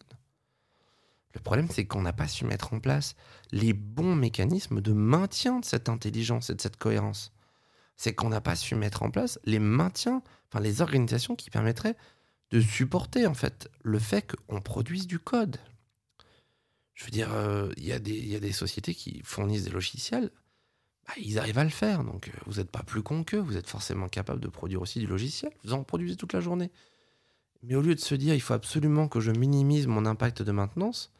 Le 1.36 1.42
problème, 1.42 1.68
c'est 1.70 1.86
qu'on 1.86 2.02
n'a 2.02 2.14
pas 2.14 2.28
su 2.28 2.46
mettre 2.46 2.74
en 2.74 2.80
place 2.80 3.16
les 3.52 3.74
bons 3.74 4.16
mécanismes 4.16 4.82
de 4.82 4.94
maintien 4.94 5.60
de 5.60 5.66
cette 5.66 5.90
intelligence 5.90 6.50
et 6.50 6.56
de 6.56 6.62
cette 6.62 6.78
cohérence. 6.78 7.34
C'est 7.98 8.16
qu'on 8.16 8.30
n'a 8.30 8.42
pas 8.42 8.56
su 8.56 8.76
mettre 8.76 9.04
en 9.04 9.12
place 9.12 9.40
les 9.44 9.60
maintiens, 9.60 10.24
enfin 10.50 10.62
les 10.62 10.82
organisations 10.82 11.36
qui 11.36 11.50
permettraient 11.50 11.96
de 12.52 12.62
supporter 12.62 13.28
en 13.28 13.34
fait 13.34 13.70
le 13.84 14.00
fait 14.00 14.36
qu'on 14.48 14.62
produise 14.62 15.08
du 15.08 15.20
code. 15.20 15.58
Je 16.94 17.04
veux 17.04 17.12
dire, 17.12 17.34
euh, 17.34 17.72
il 17.78 17.86
y, 17.86 17.92
a 17.92 18.00
des 18.00 18.52
sociétés 18.54 18.96
qui 18.96 19.22
fournissent 19.26 19.66
des 19.66 19.72
logiciels, 19.72 20.32
bah, 21.06 21.14
ils 21.18 21.38
arrivent 21.38 21.58
à 21.58 21.64
le 21.66 21.70
faire. 21.70 22.04
Donc 22.06 22.30
euh, 22.30 22.32
vous 22.46 22.56
n'êtes 22.56 22.72
pas 22.72 22.84
plus 22.84 23.04
con 23.04 23.24
qu'eux, 23.26 23.40
vous 23.40 23.58
êtes 23.58 23.68
forcément 23.68 24.08
capable 24.08 24.40
de 24.40 24.48
produire 24.48 24.82
aussi 24.82 25.00
du 25.00 25.08
logiciel, 25.08 25.52
vous 25.64 25.74
en 25.74 25.84
produisez 25.84 26.16
toute 26.16 26.34
la 26.34 26.40
journée. 26.40 26.72
Mais 27.64 27.76
au 27.76 27.82
lieu 27.82 27.96
de 27.96 28.00
se 28.00 28.16
dire 28.16 28.34
il 28.34 28.42
faut 28.42 28.54
absolument 28.54 29.10
que 29.10 29.20
je 29.20 29.32
minimise 29.32 29.88
mon 29.88 30.06
impact 30.06 30.42
de 30.42 30.52
maintenance, 30.52 31.12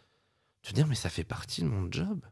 te 0.70 0.76
dire, 0.76 0.88
mais 0.88 0.96
ça 0.96 1.10
fait 1.10 1.24
partie 1.24 1.62
de 1.62 1.68
mon 1.68 1.92
job. 1.92 2.26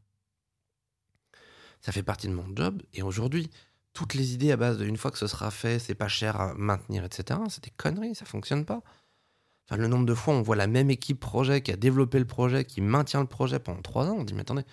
Ça 1.82 1.92
fait 1.92 2.04
partie 2.04 2.28
de 2.28 2.34
mon 2.34 2.56
job. 2.56 2.82
Et 2.94 3.02
aujourd'hui, 3.02 3.50
toutes 3.94 4.14
les 4.14 4.34
idées 4.34 4.52
à 4.52 4.58
base 4.58 4.78
de 4.78 4.86
une 4.86 4.98
fois 4.98 5.12
que 5.12 5.18
ce 5.18 5.28
sera 5.28 5.52
fait, 5.52 5.80
c'est 5.80 5.96
pas 5.96 6.08
cher 6.08 6.40
à 6.40 6.54
maintenir, 6.56 7.04
etc., 7.04 7.40
c'est 7.50 7.64
des 7.64 7.72
conneries, 7.72 8.16
ça 8.16 8.26
fonctionne 8.26 8.66
pas. 8.66 8.82
Enfin, 9.66 9.78
le 9.78 9.88
nombre 9.88 10.06
de 10.06 10.14
fois, 10.14 10.34
on 10.34 10.42
voit 10.42 10.56
la 10.56 10.68
même 10.68 10.90
équipe 10.90 11.20
projet 11.20 11.62
qui 11.62 11.72
a 11.72 11.78
développé 11.78 12.20
le 12.20 12.26
projet, 12.26 12.66
qui 12.66 12.82
maintient 12.82 13.22
le 13.22 13.28
projet 13.28 13.60
pendant 13.60 13.82
trois 13.82 14.08
ans. 14.08 14.16
On 14.20 14.24
dit, 14.24 14.34
mais 14.34 14.42
attendez, 14.42 14.64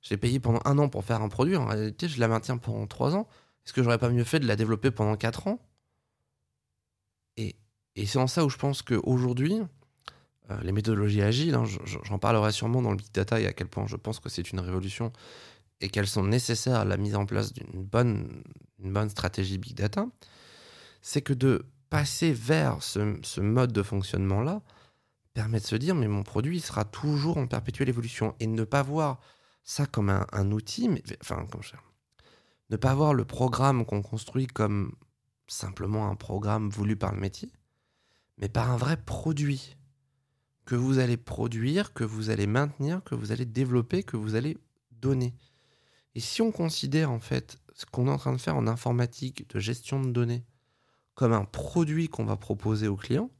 j'ai 0.00 0.16
payé 0.16 0.40
pendant 0.40 0.60
un 0.64 0.78
an 0.78 0.88
pour 0.88 1.04
faire 1.04 1.22
un 1.22 1.28
produit. 1.28 1.56
En 1.56 1.66
réalité, 1.66 2.08
je 2.08 2.18
la 2.18 2.28
maintiens 2.28 2.56
pendant 2.56 2.86
trois 2.86 3.14
ans. 3.14 3.28
Est-ce 3.64 3.72
que 3.72 3.82
j'aurais 3.82 3.98
pas 3.98 4.08
mieux 4.08 4.24
fait 4.24 4.40
de 4.40 4.46
la 4.46 4.56
développer 4.56 4.90
pendant 4.90 5.16
quatre 5.16 5.48
ans? 5.48 5.58
Et, 7.36 7.56
et 7.94 8.06
c'est 8.06 8.18
en 8.18 8.26
ça 8.26 8.44
où 8.44 8.50
je 8.50 8.56
pense 8.56 8.82
qu'aujourd'hui, 8.82 9.60
les 10.62 10.72
méthodologies 10.72 11.22
agiles, 11.22 11.54
hein, 11.54 11.64
j'en 12.04 12.18
parlerai 12.18 12.52
sûrement 12.52 12.82
dans 12.82 12.90
le 12.90 12.96
big 12.96 13.10
data 13.12 13.40
et 13.40 13.46
à 13.46 13.52
quel 13.52 13.68
point 13.68 13.86
je 13.86 13.96
pense 13.96 14.20
que 14.20 14.28
c'est 14.28 14.52
une 14.52 14.60
révolution 14.60 15.12
et 15.80 15.88
qu'elles 15.88 16.08
sont 16.08 16.24
nécessaires 16.24 16.80
à 16.80 16.84
la 16.84 16.96
mise 16.96 17.16
en 17.16 17.26
place 17.26 17.52
d'une 17.52 17.84
bonne, 17.84 18.42
une 18.82 18.92
bonne 18.92 19.08
stratégie 19.08 19.58
big 19.58 19.74
data, 19.74 20.06
c'est 21.00 21.22
que 21.22 21.32
de 21.32 21.66
passer 21.90 22.32
vers 22.32 22.82
ce, 22.82 23.40
mode 23.40 23.72
de 23.72 23.82
fonctionnement-là 23.82 24.62
permet 25.34 25.60
de 25.60 25.64
se 25.64 25.76
dire 25.76 25.94
mais 25.94 26.08
mon 26.08 26.22
produit 26.22 26.60
sera 26.60 26.84
toujours 26.84 27.36
en 27.36 27.46
perpétuelle 27.46 27.88
évolution 27.88 28.34
et 28.40 28.46
ne 28.46 28.64
pas 28.64 28.82
voir 28.82 29.20
ça 29.64 29.86
comme 29.86 30.10
un, 30.10 30.50
outil, 30.50 30.88
mais, 30.88 31.02
enfin, 31.20 31.46
comme 31.50 31.62
ne 32.70 32.76
pas 32.76 32.94
voir 32.94 33.14
le 33.14 33.24
programme 33.24 33.84
qu'on 33.84 34.02
construit 34.02 34.46
comme 34.46 34.94
simplement 35.46 36.08
un 36.08 36.16
programme 36.16 36.70
voulu 36.70 36.96
par 36.96 37.12
le 37.12 37.20
métier, 37.20 37.52
mais 38.38 38.48
par 38.48 38.70
un 38.70 38.76
vrai 38.76 38.96
produit 38.96 39.76
que 40.64 40.74
vous 40.74 40.98
allez 40.98 41.16
produire, 41.16 41.92
que 41.92 42.04
vous 42.04 42.30
allez 42.30 42.46
maintenir, 42.46 43.02
que 43.04 43.14
vous 43.14 43.32
allez 43.32 43.44
développer, 43.44 44.02
que 44.02 44.16
vous 44.16 44.34
allez 44.34 44.58
donner. 44.90 45.34
Et 46.14 46.20
si 46.20 46.42
on 46.42 46.52
considère 46.52 47.10
en 47.10 47.20
fait 47.20 47.58
ce 47.74 47.86
qu'on 47.86 48.06
est 48.06 48.10
en 48.10 48.18
train 48.18 48.32
de 48.32 48.40
faire 48.40 48.56
en 48.56 48.66
informatique 48.66 49.48
de 49.50 49.58
gestion 49.58 50.00
de 50.00 50.10
données 50.10 50.44
comme 51.14 51.32
un 51.32 51.44
produit 51.44 52.08
qu'on 52.08 52.24
va 52.24 52.36
proposer 52.36 52.88
au 52.88 52.96
client, 52.96 53.30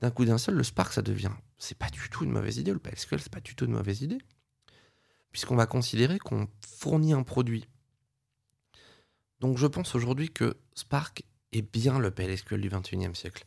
d'un 0.00 0.10
coup 0.10 0.24
d'un 0.24 0.38
seul, 0.38 0.54
le 0.54 0.64
Spark, 0.64 0.92
ça 0.92 1.02
devient, 1.02 1.30
c'est 1.56 1.78
pas 1.78 1.88
du 1.88 2.10
tout 2.10 2.24
une 2.24 2.30
mauvaise 2.30 2.58
idée, 2.58 2.72
le 2.72 2.78
PSQL, 2.78 3.20
c'est 3.20 3.32
pas 3.32 3.40
du 3.40 3.54
tout 3.54 3.64
une 3.64 3.72
mauvaise 3.72 4.02
idée, 4.02 4.18
puisqu'on 5.30 5.56
va 5.56 5.66
considérer 5.66 6.18
qu'on 6.18 6.48
fournit 6.60 7.12
un 7.12 7.22
produit. 7.22 7.66
Donc 9.40 9.58
je 9.58 9.66
pense 9.66 9.94
aujourd'hui 9.94 10.30
que 10.30 10.56
Spark 10.74 11.22
est 11.52 11.62
bien 11.62 11.98
le 11.98 12.10
PLSQL 12.10 12.60
du 12.60 12.68
21e 12.68 13.14
siècle. 13.14 13.46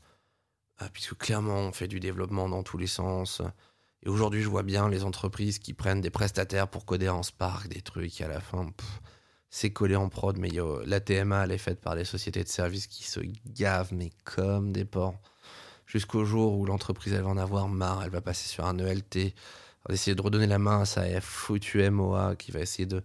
Ah, 0.79 0.89
puisque 0.93 1.15
clairement 1.17 1.57
on 1.57 1.71
fait 1.71 1.87
du 1.87 1.99
développement 1.99 2.49
dans 2.49 2.63
tous 2.63 2.77
les 2.77 2.87
sens. 2.87 3.41
Et 4.03 4.09
aujourd'hui, 4.09 4.41
je 4.43 4.47
vois 4.47 4.63
bien 4.63 4.89
les 4.89 5.03
entreprises 5.03 5.59
qui 5.59 5.73
prennent 5.73 6.01
des 6.01 6.11
prestataires 6.11 6.67
pour 6.67 6.85
coder 6.85 7.09
en 7.09 7.23
Spark, 7.23 7.67
des 7.67 7.81
trucs, 7.81 8.21
et 8.21 8.23
à 8.25 8.27
la 8.27 8.39
fin, 8.39 8.71
c'est 9.49 9.71
collé 9.71 9.95
en 9.95 10.09
prod, 10.09 10.37
mais 10.37 10.51
la 10.85 10.99
TMA, 10.99 11.45
elle 11.45 11.51
est 11.51 11.57
faite 11.57 11.81
par 11.81 11.95
des 11.95 12.05
sociétés 12.05 12.43
de 12.43 12.49
services 12.49 12.87
qui 12.87 13.03
se 13.05 13.19
gavent, 13.47 13.93
mais 13.93 14.11
comme 14.23 14.71
des 14.71 14.85
porcs. 14.85 15.19
Jusqu'au 15.87 16.25
jour 16.25 16.57
où 16.57 16.65
l'entreprise, 16.65 17.13
elle 17.13 17.23
va 17.23 17.29
en 17.29 17.37
avoir 17.37 17.67
marre, 17.69 18.03
elle 18.03 18.11
va 18.11 18.21
passer 18.21 18.47
sur 18.47 18.65
un 18.65 18.77
ELT, 18.77 19.33
essayer 19.89 20.15
de 20.15 20.21
redonner 20.21 20.47
la 20.47 20.59
main 20.59 20.81
à 20.81 20.85
sa 20.85 21.21
foutu 21.21 21.89
MOA, 21.89 22.35
qui 22.35 22.51
va 22.51 22.59
essayer 22.59 22.85
de, 22.85 23.01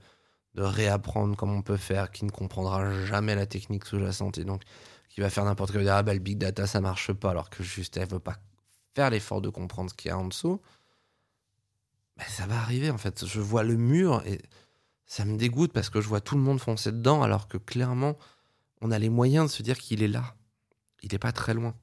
de 0.54 0.62
réapprendre 0.62 1.36
comment 1.36 1.54
on 1.54 1.62
peut 1.62 1.76
faire, 1.76 2.10
qui 2.10 2.24
ne 2.24 2.30
comprendra 2.30 3.04
jamais 3.06 3.34
la 3.34 3.46
technique 3.46 3.86
sous-jacente. 3.86 4.38
Et 4.38 4.44
donc, 4.44 4.62
qui 5.12 5.20
va 5.20 5.28
faire 5.28 5.44
n'importe 5.44 5.72
quoi, 5.72 5.82
ah 5.92 6.02
bah, 6.02 6.14
le 6.14 6.20
big 6.20 6.38
data 6.38 6.66
ça 6.66 6.80
marche 6.80 7.12
pas, 7.12 7.30
alors 7.30 7.50
que 7.50 7.62
juste 7.62 7.98
elle 7.98 8.08
veut 8.08 8.18
pas 8.18 8.38
faire 8.94 9.10
l'effort 9.10 9.42
de 9.42 9.50
comprendre 9.50 9.90
ce 9.90 9.94
qu'il 9.94 10.08
y 10.08 10.12
a 10.12 10.18
en 10.18 10.26
dessous, 10.26 10.60
bah, 12.16 12.24
ça 12.28 12.46
va 12.46 12.58
arriver 12.58 12.90
en 12.90 12.98
fait. 12.98 13.26
Je 13.26 13.40
vois 13.40 13.62
le 13.62 13.76
mur 13.76 14.22
et 14.26 14.40
ça 15.04 15.26
me 15.26 15.36
dégoûte 15.36 15.72
parce 15.72 15.90
que 15.90 16.00
je 16.00 16.08
vois 16.08 16.22
tout 16.22 16.34
le 16.34 16.40
monde 16.40 16.60
foncer 16.60 16.92
dedans, 16.92 17.22
alors 17.22 17.46
que 17.46 17.58
clairement 17.58 18.16
on 18.80 18.90
a 18.90 18.98
les 18.98 19.10
moyens 19.10 19.50
de 19.50 19.54
se 19.54 19.62
dire 19.62 19.78
qu'il 19.78 20.02
est 20.02 20.08
là, 20.08 20.34
il 21.02 21.12
n'est 21.12 21.18
pas 21.18 21.32
très 21.32 21.54
loin. 21.54 21.74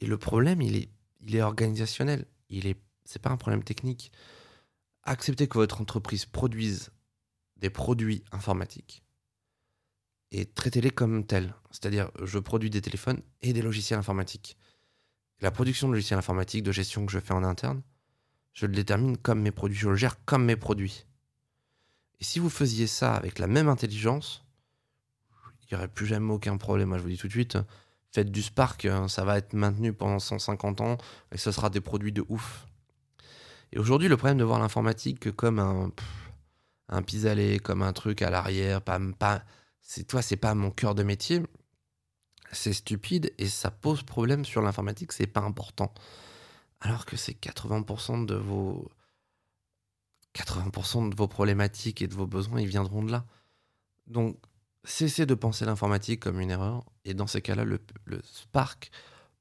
Et 0.00 0.06
le 0.06 0.18
problème, 0.18 0.62
il 0.62 0.76
est, 0.76 0.88
il 1.20 1.36
est 1.36 1.42
organisationnel. 1.42 2.26
Il 2.48 2.66
est, 2.66 2.80
c'est 3.04 3.20
pas 3.20 3.30
un 3.30 3.36
problème 3.36 3.62
technique. 3.62 4.12
Acceptez 5.04 5.46
que 5.46 5.58
votre 5.58 5.80
entreprise 5.80 6.26
produise 6.26 6.90
des 7.56 7.70
produits 7.70 8.24
informatiques 8.32 9.02
et 10.32 10.46
traitez-les 10.46 10.90
comme 10.90 11.24
tels. 11.24 11.54
C'est-à-dire, 11.70 12.10
je 12.22 12.38
produis 12.38 12.70
des 12.70 12.80
téléphones 12.80 13.20
et 13.42 13.52
des 13.52 13.62
logiciels 13.62 13.98
informatiques. 13.98 14.56
La 15.40 15.50
production 15.50 15.88
de 15.88 15.92
logiciels 15.92 16.18
informatiques 16.18 16.62
de 16.62 16.72
gestion 16.72 17.06
que 17.06 17.12
je 17.12 17.18
fais 17.18 17.34
en 17.34 17.44
interne, 17.44 17.82
je 18.54 18.66
le 18.66 18.72
détermine 18.72 19.18
comme 19.18 19.40
mes 19.42 19.50
produits, 19.50 19.76
je 19.76 19.88
le 19.88 19.96
gère 19.96 20.24
comme 20.24 20.44
mes 20.44 20.56
produits. 20.56 21.06
Et 22.20 22.24
si 22.24 22.38
vous 22.38 22.48
faisiez 22.48 22.86
ça 22.86 23.14
avec 23.14 23.38
la 23.38 23.46
même 23.46 23.68
intelligence, 23.68 24.44
il 25.62 25.74
n'y 25.74 25.76
aurait 25.76 25.88
plus 25.88 26.06
jamais 26.06 26.32
aucun 26.32 26.56
problème. 26.56 26.88
Moi, 26.88 26.98
je 26.98 27.02
vous 27.02 27.10
dis 27.10 27.18
tout 27.18 27.26
de 27.26 27.32
suite, 27.32 27.58
faites 28.12 28.30
du 28.30 28.42
Spark, 28.42 28.86
hein, 28.86 29.08
ça 29.08 29.24
va 29.24 29.36
être 29.36 29.52
maintenu 29.52 29.92
pendant 29.92 30.18
150 30.18 30.80
ans 30.80 30.96
et 31.32 31.38
ce 31.38 31.52
sera 31.52 31.68
des 31.68 31.82
produits 31.82 32.12
de 32.12 32.24
ouf. 32.28 32.66
Et 33.72 33.78
aujourd'hui, 33.78 34.08
le 34.08 34.16
problème 34.16 34.38
de 34.38 34.44
voir 34.44 34.58
l'informatique 34.58 35.32
comme 35.32 35.58
un, 35.58 35.90
un 36.88 37.02
pis-aller, 37.02 37.58
comme 37.58 37.82
un 37.82 37.92
truc 37.92 38.22
à 38.22 38.30
l'arrière, 38.30 38.80
pas, 38.80 38.98
pas, 39.18 39.42
c'est 39.86 40.04
toi, 40.04 40.20
c'est 40.20 40.36
pas 40.36 40.54
mon 40.54 40.72
cœur 40.72 40.96
de 40.96 41.04
métier, 41.04 41.42
c'est 42.50 42.72
stupide 42.72 43.32
et 43.38 43.46
ça 43.46 43.70
pose 43.70 44.02
problème 44.02 44.44
sur 44.44 44.60
l'informatique, 44.60 45.12
c'est 45.12 45.28
pas 45.28 45.40
important. 45.40 45.94
Alors 46.80 47.06
que 47.06 47.16
c'est 47.16 47.40
80% 47.40 48.26
de 48.26 48.34
vos 48.34 48.90
80% 50.34 51.08
de 51.08 51.14
vos 51.14 51.28
problématiques 51.28 52.02
et 52.02 52.08
de 52.08 52.14
vos 52.14 52.26
besoins, 52.26 52.60
ils 52.60 52.66
viendront 52.66 53.02
de 53.02 53.12
là. 53.12 53.24
Donc, 54.08 54.36
cessez 54.84 55.24
de 55.24 55.34
penser 55.34 55.64
l'informatique 55.64 56.20
comme 56.20 56.40
une 56.40 56.50
erreur. 56.50 56.84
Et 57.04 57.14
dans 57.14 57.28
ces 57.28 57.40
cas-là, 57.40 57.64
le, 57.64 57.80
Spark 58.24 58.90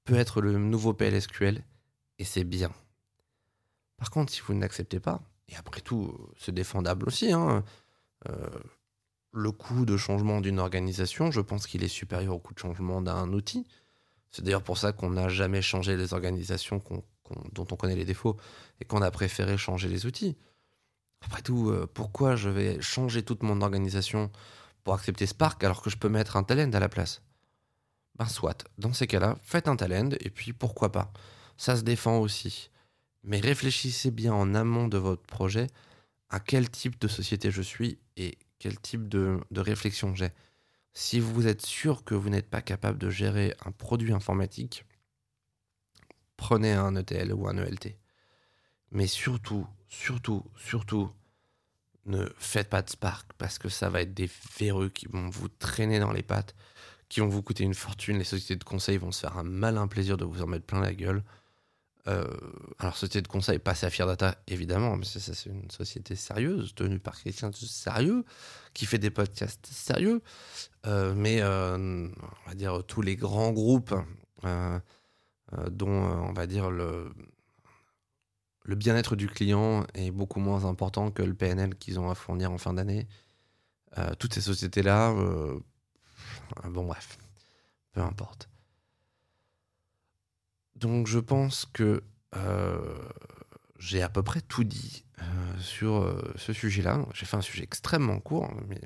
peut 0.05 0.15
être 0.15 0.41
le 0.41 0.57
nouveau 0.57 0.93
PLSQL 0.93 1.63
et 2.19 2.23
c'est 2.23 2.43
bien. 2.43 2.71
Par 3.97 4.11
contre, 4.11 4.31
si 4.31 4.41
vous 4.41 4.53
ne 4.53 4.61
l'acceptez 4.61 4.99
pas, 4.99 5.21
et 5.49 5.55
après 5.55 5.81
tout, 5.81 6.15
c'est 6.37 6.53
défendable 6.53 7.07
aussi, 7.07 7.31
hein, 7.31 7.65
euh, 8.29 8.49
le 9.35 9.51
coût 9.51 9.85
de 9.85 9.97
changement 9.97 10.39
d'une 10.39 10.59
organisation, 10.59 11.29
je 11.29 11.41
pense 11.41 11.67
qu'il 11.67 11.83
est 11.83 11.89
supérieur 11.89 12.35
au 12.35 12.39
coût 12.39 12.53
de 12.53 12.59
changement 12.59 13.01
d'un 13.01 13.33
outil. 13.33 13.67
C'est 14.31 14.43
d'ailleurs 14.43 14.63
pour 14.63 14.77
ça 14.77 14.93
qu'on 14.93 15.09
n'a 15.09 15.27
jamais 15.27 15.61
changé 15.61 15.97
les 15.97 16.13
organisations 16.13 16.81
dont 17.51 17.67
on 17.69 17.75
connaît 17.75 17.95
les 17.95 18.05
défauts 18.05 18.37
et 18.79 18.85
qu'on 18.85 19.01
a 19.01 19.11
préféré 19.11 19.57
changer 19.57 19.89
les 19.89 20.05
outils. 20.05 20.37
Après 21.21 21.41
tout, 21.41 21.69
euh, 21.69 21.85
pourquoi 21.91 22.35
je 22.35 22.49
vais 22.49 22.79
changer 22.81 23.23
toute 23.23 23.43
mon 23.43 23.61
organisation 23.61 24.31
pour 24.83 24.93
accepter 24.93 25.25
Spark 25.25 25.61
alors 25.63 25.81
que 25.81 25.89
je 25.89 25.97
peux 25.97 26.09
mettre 26.09 26.37
un 26.37 26.43
talent 26.43 26.71
à 26.71 26.79
la 26.79 26.89
place? 26.89 27.21
Ben 28.17 28.27
soit, 28.27 28.63
dans 28.77 28.93
ces 28.93 29.07
cas-là, 29.07 29.37
faites 29.41 29.67
un 29.67 29.75
talent 29.75 30.11
et 30.21 30.29
puis 30.29 30.53
pourquoi 30.53 30.91
pas. 30.91 31.11
Ça 31.57 31.75
se 31.75 31.81
défend 31.81 32.19
aussi. 32.19 32.69
Mais 33.23 33.41
réfléchissez 33.41 34.11
bien 34.11 34.33
en 34.33 34.55
amont 34.55 34.87
de 34.87 34.97
votre 34.97 35.23
projet 35.23 35.67
à 36.29 36.39
quel 36.39 36.69
type 36.69 36.99
de 36.99 37.07
société 37.07 37.51
je 37.51 37.61
suis 37.61 37.97
et 38.15 38.37
quel 38.59 38.79
type 38.79 39.07
de, 39.07 39.39
réflexion 39.55 40.15
j'ai. 40.15 40.31
Si 40.93 41.19
vous 41.19 41.47
êtes 41.47 41.65
sûr 41.65 42.03
que 42.03 42.15
vous 42.15 42.29
n'êtes 42.29 42.49
pas 42.49 42.61
capable 42.61 42.97
de 42.97 43.09
gérer 43.09 43.53
un 43.65 43.71
produit 43.71 44.13
informatique, 44.13 44.85
prenez 46.37 46.71
un 46.71 46.95
ETL 46.95 47.33
ou 47.33 47.47
un 47.47 47.57
ELT. 47.57 47.97
Mais 48.91 49.07
surtout, 49.07 49.67
surtout, 49.89 50.45
surtout, 50.55 51.11
ne 52.05 52.25
faites 52.37 52.69
pas 52.69 52.81
de 52.81 52.89
Spark 52.89 53.33
parce 53.37 53.57
que 53.57 53.67
ça 53.67 53.89
va 53.89 54.01
être 54.01 54.13
des 54.13 54.29
véreux 54.57 54.89
qui 54.89 55.07
vont 55.07 55.29
vous 55.29 55.49
traîner 55.49 55.99
dans 55.99 56.11
les 56.11 56.23
pattes, 56.23 56.55
qui 57.09 57.19
vont 57.19 57.27
vous 57.27 57.41
coûter 57.41 57.63
une 57.63 57.73
fortune. 57.73 58.17
Les 58.17 58.23
sociétés 58.23 58.55
de 58.55 58.63
conseil 58.63 58.97
vont 58.97 59.11
se 59.11 59.21
faire 59.21 59.37
un 59.37 59.43
malin 59.43 59.87
plaisir 59.87 60.15
de 60.15 60.23
vous 60.23 60.41
en 60.41 60.47
mettre 60.47 60.65
plein 60.65 60.81
la 60.81 60.93
gueule. 60.93 61.23
Euh, 62.07 62.25
alors, 62.79 62.95
société 62.95 63.21
de 63.21 63.27
conseil, 63.27 63.59
pas 63.59 63.73
Saphir 63.73 64.05
Data, 64.05 64.37
évidemment, 64.47 64.95
mais 64.95 65.05
c'est 65.05 65.49
une 65.49 65.69
société 65.71 66.15
sérieuse, 66.15 66.75
tenue 66.75 66.99
par 66.99 67.21
quelqu'un 67.21 67.49
de 67.49 67.55
sérieux, 67.55 68.25
qui 68.73 68.85
fait 68.85 68.99
des 68.99 69.09
podcasts 69.09 69.65
sérieux. 69.65 70.21
Euh, 70.85 71.13
mais, 71.15 71.41
euh, 71.41 72.07
on 72.07 72.49
va 72.49 72.55
dire, 72.55 72.83
tous 72.85 73.01
les 73.01 73.15
grands 73.15 73.51
groupes 73.51 73.95
dont, 75.71 75.89
on 75.89 76.33
va 76.33 76.45
dire, 76.45 76.69
le, 76.69 77.11
le 78.63 78.75
bien-être 78.75 79.15
du 79.15 79.27
client 79.27 79.85
est 79.95 80.11
beaucoup 80.11 80.39
moins 80.39 80.65
important 80.65 81.09
que 81.09 81.23
le 81.23 81.33
PNL 81.33 81.75
qu'ils 81.75 81.99
ont 81.99 82.09
à 82.11 82.15
fournir 82.15 82.51
en 82.51 82.57
fin 82.59 82.73
d'année. 82.73 83.07
Toutes 84.19 84.33
ces 84.33 84.41
sociétés-là, 84.41 85.13
bon 86.65 86.85
bref, 86.85 87.17
peu 87.93 88.01
importe. 88.01 88.49
Donc 90.75 91.07
je 91.07 91.19
pense 91.19 91.65
que 91.65 92.03
euh, 92.35 92.97
j'ai 93.79 94.01
à 94.01 94.09
peu 94.09 94.23
près 94.23 94.41
tout 94.41 94.63
dit 94.63 95.03
sur 95.59 96.13
ce 96.35 96.51
sujet-là. 96.51 97.05
J'ai 97.13 97.25
fait 97.25 97.37
un 97.37 97.41
sujet 97.41 97.63
extrêmement 97.63 98.19
court, 98.19 98.51
mais, 98.67 98.79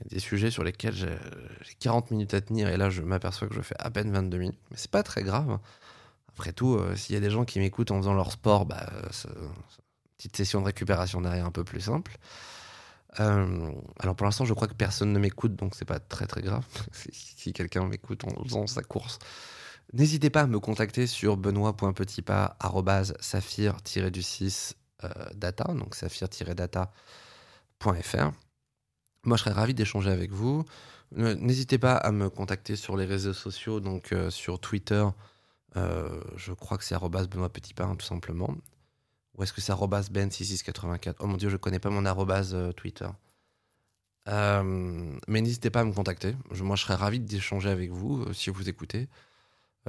il 0.00 0.02
y 0.02 0.06
a 0.06 0.08
des 0.08 0.20
sujets 0.20 0.50
sur 0.50 0.64
lesquels 0.64 0.94
j'ai 0.94 1.74
40 1.80 2.10
minutes 2.12 2.32
à 2.32 2.40
tenir 2.40 2.68
et 2.68 2.76
là 2.76 2.88
je 2.88 3.02
m'aperçois 3.02 3.48
que 3.48 3.54
je 3.54 3.60
fais 3.60 3.74
à 3.78 3.90
peine 3.90 4.10
22 4.12 4.38
minutes. 4.38 4.58
Mais 4.70 4.76
c'est 4.76 4.90
pas 4.90 5.02
très 5.02 5.22
grave. 5.22 5.58
Après 6.38 6.52
tout, 6.52 6.76
euh, 6.76 6.94
s'il 6.94 7.14
y 7.14 7.18
a 7.18 7.20
des 7.20 7.30
gens 7.30 7.44
qui 7.44 7.58
m'écoutent 7.58 7.90
en 7.90 7.98
faisant 7.98 8.14
leur 8.14 8.30
sport, 8.30 8.64
bah, 8.64 8.88
petite 10.16 10.36
session 10.36 10.60
de 10.60 10.66
récupération 10.66 11.20
derrière 11.20 11.46
un 11.46 11.50
peu 11.50 11.64
plus 11.64 11.80
simple. 11.80 12.16
Euh, 13.18 13.72
alors 13.98 14.14
pour 14.14 14.24
l'instant, 14.24 14.44
je 14.44 14.54
crois 14.54 14.68
que 14.68 14.74
personne 14.74 15.12
ne 15.12 15.18
m'écoute, 15.18 15.56
donc 15.56 15.74
c'est 15.74 15.84
pas 15.84 15.98
très 15.98 16.26
très 16.26 16.42
grave. 16.42 16.64
si 17.12 17.52
quelqu'un 17.52 17.86
m'écoute 17.86 18.22
en 18.24 18.44
faisant 18.44 18.68
sa 18.68 18.82
course, 18.82 19.18
n'hésitez 19.92 20.30
pas 20.30 20.42
à 20.42 20.46
me 20.46 20.60
contacter 20.60 21.06
sur 21.06 21.36
benoît.petitpas 21.36 22.56
saphir-du6 23.20 24.74
euh, 25.04 25.74
donc 25.74 25.94
saphir-data.fr. 25.94 28.30
Moi, 29.24 29.36
je 29.36 29.42
serais 29.42 29.52
ravi 29.52 29.74
d'échanger 29.74 30.10
avec 30.10 30.32
vous. 30.32 30.64
N'hésitez 31.12 31.78
pas 31.78 31.96
à 31.96 32.12
me 32.12 32.28
contacter 32.28 32.76
sur 32.76 32.96
les 32.96 33.06
réseaux 33.06 33.32
sociaux, 33.32 33.80
donc 33.80 34.14
sur 34.30 34.60
Twitter, 34.60 35.06
euh, 35.76 36.20
je 36.36 36.52
crois 36.52 36.78
que 36.78 36.84
c'est 36.84 36.98
Benoît 36.98 37.50
Pain, 37.74 37.96
tout 37.96 38.06
simplement. 38.06 38.54
Ou 39.34 39.42
est-ce 39.42 39.52
que 39.52 39.60
c'est 39.60 39.72
Ben6684 39.72 41.16
Oh 41.20 41.26
mon 41.26 41.36
dieu, 41.36 41.48
je 41.48 41.56
connais 41.56 41.78
pas 41.78 41.90
mon 41.90 42.04
arrobase 42.04 42.54
euh, 42.54 42.72
Twitter. 42.72 43.08
Euh, 44.28 45.16
mais 45.28 45.40
n'hésitez 45.40 45.70
pas 45.70 45.80
à 45.80 45.84
me 45.84 45.92
contacter. 45.92 46.34
moi, 46.60 46.76
je 46.76 46.82
serais 46.82 46.94
ravi 46.94 47.20
d'échanger 47.20 47.70
avec 47.70 47.90
vous 47.90 48.32
si 48.34 48.50
vous 48.50 48.68
écoutez. 48.68 49.08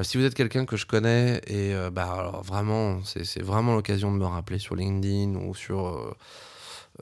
Si 0.03 0.17
vous 0.17 0.23
êtes 0.23 0.35
quelqu'un 0.35 0.65
que 0.65 0.77
je 0.77 0.85
connais 0.85 1.41
et 1.47 1.73
bah, 1.91 2.11
alors 2.11 2.43
vraiment, 2.43 3.03
c'est 3.03 3.41
vraiment 3.41 3.75
l'occasion 3.75 4.11
de 4.11 4.17
me 4.17 4.25
rappeler 4.25 4.59
sur 4.59 4.75
LinkedIn 4.75 5.35
ou 5.35 5.55
sur, 5.55 6.15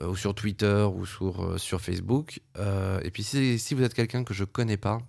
ou 0.02 0.16
sur 0.16 0.34
Twitter 0.34 0.86
ou 0.92 1.06
sur, 1.06 1.60
sur 1.60 1.80
Facebook. 1.80 2.40
et 2.56 3.10
puis 3.10 3.22
si, 3.22 3.58
si 3.58 3.74
vous 3.74 3.82
êtes 3.82 3.94
quelqu'un 3.94 4.24
que 4.24 4.34
je 4.34 4.44
connais 4.44 4.76
pas 4.76 5.00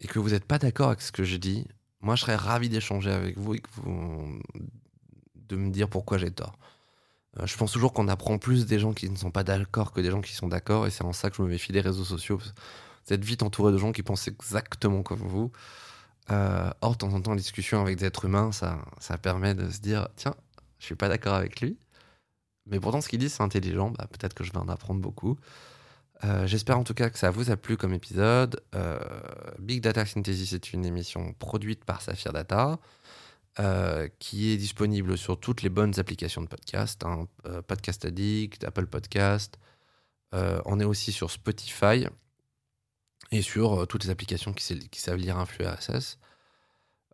et 0.00 0.06
que 0.06 0.18
vous 0.18 0.30
n'êtes 0.30 0.44
pas 0.44 0.58
d'accord 0.58 0.88
avec 0.88 1.02
ce 1.02 1.12
que 1.12 1.24
je 1.24 1.36
dis, 1.36 1.66
moi, 2.02 2.16
je 2.16 2.22
serais 2.22 2.36
ravi 2.36 2.68
d'échanger 2.68 3.12
avec 3.12 3.38
vous 3.38 3.54
et 3.54 3.62
de 5.36 5.56
me 5.56 5.70
dire 5.70 5.88
pourquoi 5.88 6.18
j'ai 6.18 6.30
tort. 6.30 6.58
Euh, 7.38 7.46
je 7.46 7.56
pense 7.56 7.72
toujours 7.72 7.92
qu'on 7.92 8.08
apprend 8.08 8.38
plus 8.38 8.66
des 8.66 8.78
gens 8.78 8.92
qui 8.92 9.08
ne 9.08 9.16
sont 9.16 9.30
pas 9.30 9.44
d'accord 9.44 9.92
que 9.92 10.00
des 10.00 10.10
gens 10.10 10.20
qui 10.20 10.34
sont 10.34 10.48
d'accord, 10.48 10.86
et 10.86 10.90
c'est 10.90 11.04
en 11.04 11.12
ça 11.12 11.30
que 11.30 11.36
je 11.36 11.42
me 11.42 11.48
méfie 11.48 11.72
des 11.72 11.80
réseaux 11.80 12.04
sociaux. 12.04 12.38
Vous 12.38 13.12
êtes 13.12 13.24
vite 13.24 13.42
entouré 13.42 13.72
de 13.72 13.78
gens 13.78 13.92
qui 13.92 14.02
pensent 14.02 14.28
exactement 14.28 15.02
comme 15.02 15.20
vous. 15.20 15.52
Euh, 16.30 16.70
or, 16.80 16.92
de 16.92 16.98
temps 16.98 17.12
en 17.12 17.20
temps, 17.20 17.32
en 17.32 17.36
discussion 17.36 17.80
avec 17.80 17.98
des 17.98 18.06
êtres 18.06 18.24
humains, 18.24 18.52
ça, 18.52 18.78
ça 19.00 19.18
permet 19.18 19.54
de 19.54 19.68
se 19.70 19.80
dire 19.80 20.08
tiens, 20.16 20.34
je 20.78 20.86
suis 20.86 20.94
pas 20.94 21.08
d'accord 21.08 21.34
avec 21.34 21.60
lui. 21.60 21.78
Mais 22.66 22.78
pourtant, 22.78 23.00
ce 23.00 23.08
qu'il 23.08 23.18
dit, 23.18 23.28
c'est 23.28 23.42
intelligent. 23.42 23.90
Bah, 23.90 24.06
Peut-être 24.10 24.34
que 24.34 24.44
je 24.44 24.52
vais 24.52 24.58
en 24.58 24.68
apprendre 24.68 25.00
beaucoup. 25.00 25.36
Euh, 26.24 26.46
j'espère 26.46 26.78
en 26.78 26.84
tout 26.84 26.94
cas 26.94 27.10
que 27.10 27.18
ça 27.18 27.30
vous 27.30 27.50
a 27.50 27.56
plu 27.56 27.76
comme 27.76 27.92
épisode. 27.92 28.62
Euh, 28.76 29.00
Big 29.58 29.80
Data 29.80 30.06
Synthesis 30.06 30.52
est 30.54 30.72
une 30.72 30.84
émission 30.84 31.32
produite 31.34 31.84
par 31.84 32.00
Saphir 32.02 32.32
Data. 32.32 32.78
Qui 34.18 34.52
est 34.52 34.56
disponible 34.56 35.18
sur 35.18 35.38
toutes 35.38 35.60
les 35.60 35.68
bonnes 35.68 35.92
applications 36.00 36.40
de 36.40 36.46
podcast, 36.46 37.04
hein, 37.04 37.26
Podcast 37.66 38.06
Addict, 38.06 38.64
Apple 38.64 38.86
Podcast. 38.86 39.58
on 40.32 40.80
est 40.80 40.84
aussi 40.84 41.12
sur 41.12 41.30
Spotify 41.30 42.06
et 43.30 43.42
sur 43.42 43.86
toutes 43.86 44.04
les 44.04 44.10
applications 44.10 44.52
qui, 44.52 44.88
savent 44.98 45.16
lire 45.16 45.38
un 45.38 45.46
flux 45.46 45.66
RSS. 45.66 46.18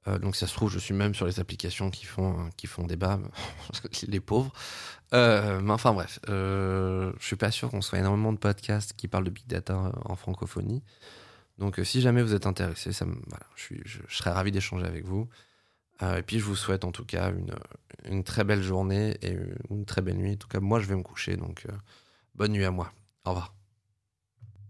Euh, 0.09 0.19
donc 0.19 0.37
ça 0.37 0.47
se 0.47 0.55
trouve, 0.55 0.71
je 0.71 0.79
suis 0.79 0.95
même 0.95 1.15
sur 1.15 1.27
les 1.27 1.41
applications 1.41 1.91
qui 1.91 2.05
font, 2.05 2.51
qui 2.57 2.67
font 2.67 2.85
débat, 2.85 3.19
les 4.07 4.21
pauvres. 4.21 4.53
Euh, 5.13 5.61
mais 5.61 5.73
enfin 5.73 5.93
bref, 5.93 6.21
euh, 6.29 7.13
je 7.19 7.27
suis 7.27 7.37
pas 7.37 7.51
sûr 7.51 7.71
qu'on 7.71 7.81
soit 7.81 7.99
énormément 7.99 8.33
de 8.33 8.39
podcasts 8.39 8.93
qui 8.95 9.09
parlent 9.09 9.25
de 9.25 9.31
big 9.31 9.47
data 9.47 9.93
en 10.05 10.17
francophonie. 10.17 10.83
Donc 11.59 11.81
si 11.83 12.01
jamais 12.01 12.23
vous 12.23 12.35
êtes 12.35 12.47
intéressé, 12.47 12.91
je, 12.93 13.99
serais 14.09 14.31
ravi 14.31 14.53
d'échanger 14.53 14.87
avec 14.87 15.05
vous. 15.05 15.29
et 16.03 16.23
puis 16.23 16.39
je 16.39 16.45
vous 16.45 16.55
souhaite 16.55 16.85
en 16.85 16.93
tout 16.93 17.05
cas 17.05 17.33
une, 18.05 18.23
très 18.23 18.45
belle 18.45 18.63
journée 18.63 19.17
et 19.23 19.37
une 19.71 19.85
très 19.85 20.03
belle 20.03 20.19
nuit. 20.19 20.35
En 20.35 20.37
tout 20.37 20.49
cas, 20.49 20.61
moi 20.61 20.79
je 20.79 20.87
vais 20.87 20.95
me 20.95 21.03
coucher, 21.03 21.37
donc 21.37 21.67
bonne 22.37 22.53
nuit 22.53 22.65
à 22.65 22.71
moi. 22.71 22.93
Au 23.25 23.31
revoir. 23.31 23.58